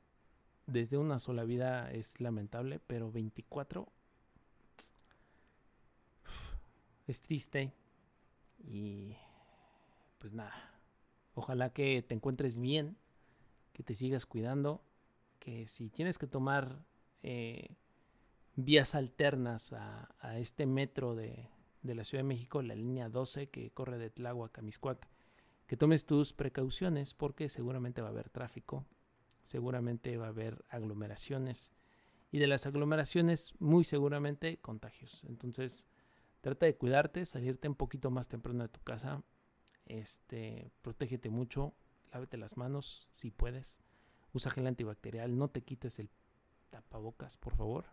Desde 0.67 0.97
una 0.97 1.19
sola 1.19 1.43
vida 1.43 1.91
es 1.91 2.21
lamentable, 2.21 2.79
pero 2.79 3.11
24 3.11 3.87
es 7.07 7.21
triste. 7.21 7.73
Y 8.59 9.15
pues 10.17 10.33
nada, 10.33 10.53
ojalá 11.33 11.73
que 11.73 12.03
te 12.03 12.15
encuentres 12.15 12.59
bien, 12.59 12.97
que 13.73 13.83
te 13.83 13.95
sigas 13.95 14.25
cuidando, 14.25 14.83
que 15.39 15.67
si 15.67 15.89
tienes 15.89 16.17
que 16.17 16.27
tomar 16.27 16.85
eh, 17.23 17.75
vías 18.55 18.95
alternas 18.95 19.73
a, 19.73 20.07
este 20.37 20.65
metro 20.65 21.15
de, 21.15 21.49
la 21.83 22.03
Ciudad 22.03 22.23
de 22.23 22.27
México, 22.27 22.61
la 22.61 22.75
línea 22.75 23.09
12 23.09 23.49
que 23.49 23.71
corre 23.71 23.97
de 23.97 24.09
Tláhuac 24.09 24.59
a 24.59 24.61
Miscuac, 24.61 25.07
que 25.67 25.77
tomes 25.77 26.05
tus 26.05 26.33
precauciones 26.33 27.13
porque 27.13 27.49
seguramente 27.49 28.01
va 28.01 28.09
a 28.09 28.11
haber 28.11 28.29
tráfico, 28.29 28.85
seguramente 29.43 30.17
va 30.17 30.27
a 30.27 30.29
haber 30.29 30.63
aglomeraciones 30.69 31.73
y 32.31 32.39
de 32.39 32.47
las 32.47 32.65
aglomeraciones 32.67 33.53
muy 33.59 33.83
seguramente 33.83 34.57
contagios. 34.57 35.25
Entonces, 35.25 35.87
Trata 36.41 36.65
de 36.65 36.75
cuidarte, 36.75 37.23
salirte 37.25 37.69
un 37.69 37.75
poquito 37.75 38.09
más 38.09 38.27
temprano 38.27 38.63
de 38.63 38.69
tu 38.69 38.81
casa. 38.81 39.23
Este, 39.85 40.71
protégete 40.81 41.29
mucho, 41.29 41.75
lávete 42.11 42.37
las 42.37 42.57
manos 42.57 43.07
si 43.11 43.29
puedes. 43.29 43.81
Usa 44.33 44.51
gel 44.51 44.65
antibacterial, 44.65 45.37
no 45.37 45.49
te 45.49 45.61
quites 45.61 45.99
el 45.99 46.09
tapabocas, 46.71 47.37
por 47.37 47.55
favor. 47.55 47.85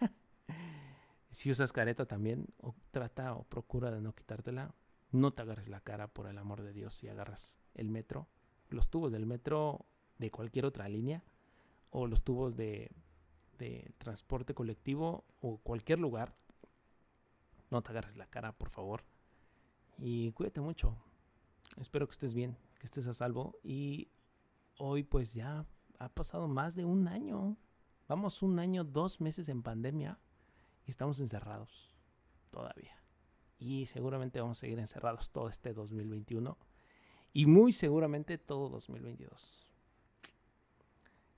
si 1.30 1.50
usas 1.50 1.72
careta 1.72 2.04
también, 2.04 2.46
o 2.60 2.74
trata 2.90 3.34
o 3.34 3.44
procura 3.44 3.90
de 3.90 4.02
no 4.02 4.14
quitártela. 4.14 4.74
No 5.10 5.32
te 5.32 5.40
agarres 5.40 5.68
la 5.68 5.80
cara, 5.80 6.08
por 6.08 6.26
el 6.26 6.36
amor 6.36 6.62
de 6.62 6.74
Dios, 6.74 6.92
si 6.92 7.08
agarras 7.08 7.58
el 7.72 7.88
metro. 7.88 8.28
Los 8.68 8.90
tubos 8.90 9.12
del 9.12 9.24
metro 9.24 9.86
de 10.18 10.30
cualquier 10.30 10.66
otra 10.66 10.88
línea, 10.88 11.22
o 11.90 12.06
los 12.06 12.24
tubos 12.24 12.56
de, 12.56 12.90
transporte 13.98 14.54
colectivo, 14.54 15.24
o 15.40 15.58
cualquier 15.58 15.98
lugar 15.98 16.36
no 17.70 17.82
te 17.82 17.90
agarres 17.90 18.16
la 18.16 18.26
cara, 18.26 18.52
por 18.52 18.70
favor. 18.70 19.02
Y 19.98 20.32
cuídate 20.32 20.60
mucho. 20.60 20.96
Espero 21.78 22.06
que 22.06 22.12
estés 22.12 22.34
bien, 22.34 22.56
que 22.78 22.86
estés 22.86 23.06
a 23.06 23.14
salvo. 23.14 23.58
Y 23.62 24.08
hoy 24.78 25.02
pues 25.02 25.34
ya 25.34 25.66
ha 25.98 26.08
pasado 26.10 26.46
más 26.46 26.74
de 26.74 26.84
un 26.84 27.08
año. 27.08 27.56
Vamos 28.06 28.42
un 28.42 28.58
año, 28.58 28.84
dos 28.84 29.20
meses 29.20 29.48
en 29.48 29.62
pandemia 29.62 30.18
y 30.86 30.90
estamos 30.90 31.20
encerrados 31.20 31.94
todavía. 32.50 33.02
Y 33.58 33.86
seguramente 33.86 34.40
vamos 34.40 34.58
a 34.58 34.60
seguir 34.60 34.78
encerrados 34.78 35.30
todo 35.30 35.48
este 35.48 35.72
2021 35.72 36.58
y 37.32 37.46
muy 37.46 37.72
seguramente 37.72 38.38
todo 38.38 38.68
2022. 38.68 39.63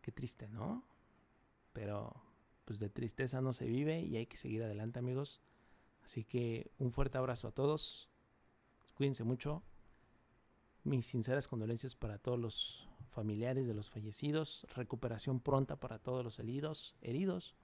Qué 0.07 0.13
triste, 0.13 0.49
¿no? 0.49 0.85
Pero 1.73 2.15
pues 2.65 2.79
de 2.79 2.89
tristeza 2.89 3.41
no 3.41 3.53
se 3.53 3.67
vive 3.67 4.03
y 4.03 4.17
hay 4.17 4.27
que 4.27 4.37
seguir 4.37 4.63
adelante 4.63 5.01
amigos. 5.01 5.41
Así 6.05 6.23
que 6.23 6.71
un 6.79 6.93
fuerte 6.93 7.19
abrazo 7.19 7.49
a 7.49 7.51
todos. 7.51 8.09
Cuídense 8.95 9.25
mucho. 9.25 9.65
Mis 10.85 11.07
sinceras 11.07 11.49
condolencias 11.49 11.97
para 11.97 12.19
todos 12.19 12.39
los 12.39 12.89
familiares 13.09 13.67
de 13.67 13.75
los 13.75 13.91
fallecidos. 13.91 14.65
Recuperación 14.77 15.41
pronta 15.41 15.81
para 15.81 15.99
todos 15.99 16.23
los 16.23 16.39
heridos. 16.39 16.95
heridos. 17.01 17.57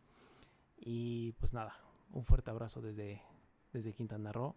Y 0.76 1.35
pues 1.35 1.52
nada, 1.52 1.78
un 2.11 2.24
fuerte 2.24 2.50
abrazo 2.50 2.83
desde, 2.83 3.22
desde 3.72 3.94
Quintana 3.94 4.33
Roo. 4.33 4.57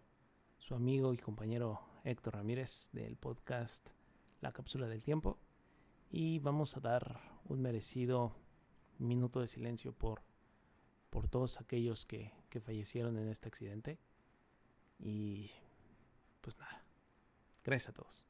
Su 0.58 0.74
amigo 0.74 1.14
y 1.14 1.18
compañero 1.18 1.82
Héctor 2.02 2.34
Ramírez 2.34 2.90
del 2.92 3.14
podcast 3.14 3.90
La 4.40 4.50
Cápsula 4.50 4.88
del 4.88 5.04
Tiempo. 5.04 5.38
Y 6.10 6.38
vamos 6.40 6.76
a 6.76 6.80
dar 6.80 7.20
un 7.44 7.60
merecido 7.60 8.34
minuto 8.98 9.40
de 9.40 9.48
silencio 9.48 9.92
por, 9.92 10.22
por 11.10 11.28
todos 11.28 11.60
aquellos 11.60 12.06
que, 12.06 12.32
que 12.48 12.60
fallecieron 12.60 13.16
en 13.18 13.28
este 13.28 13.48
accidente. 13.48 13.98
Y 14.98 15.50
pues 16.40 16.58
nada, 16.58 16.82
gracias 17.64 17.90
a 17.90 17.94
todos. 17.94 18.26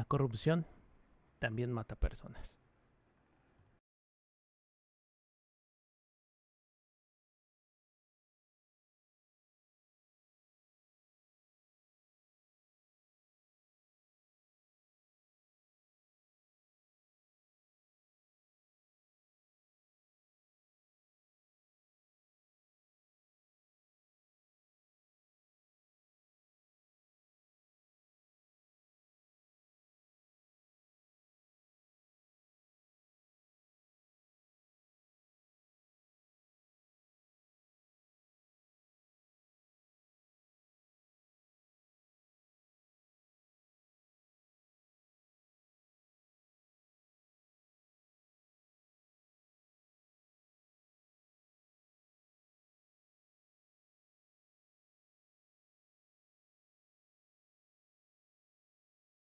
La 0.00 0.06
corrupción 0.06 0.64
también 1.38 1.70
mata 1.70 1.94
personas. 1.94 2.58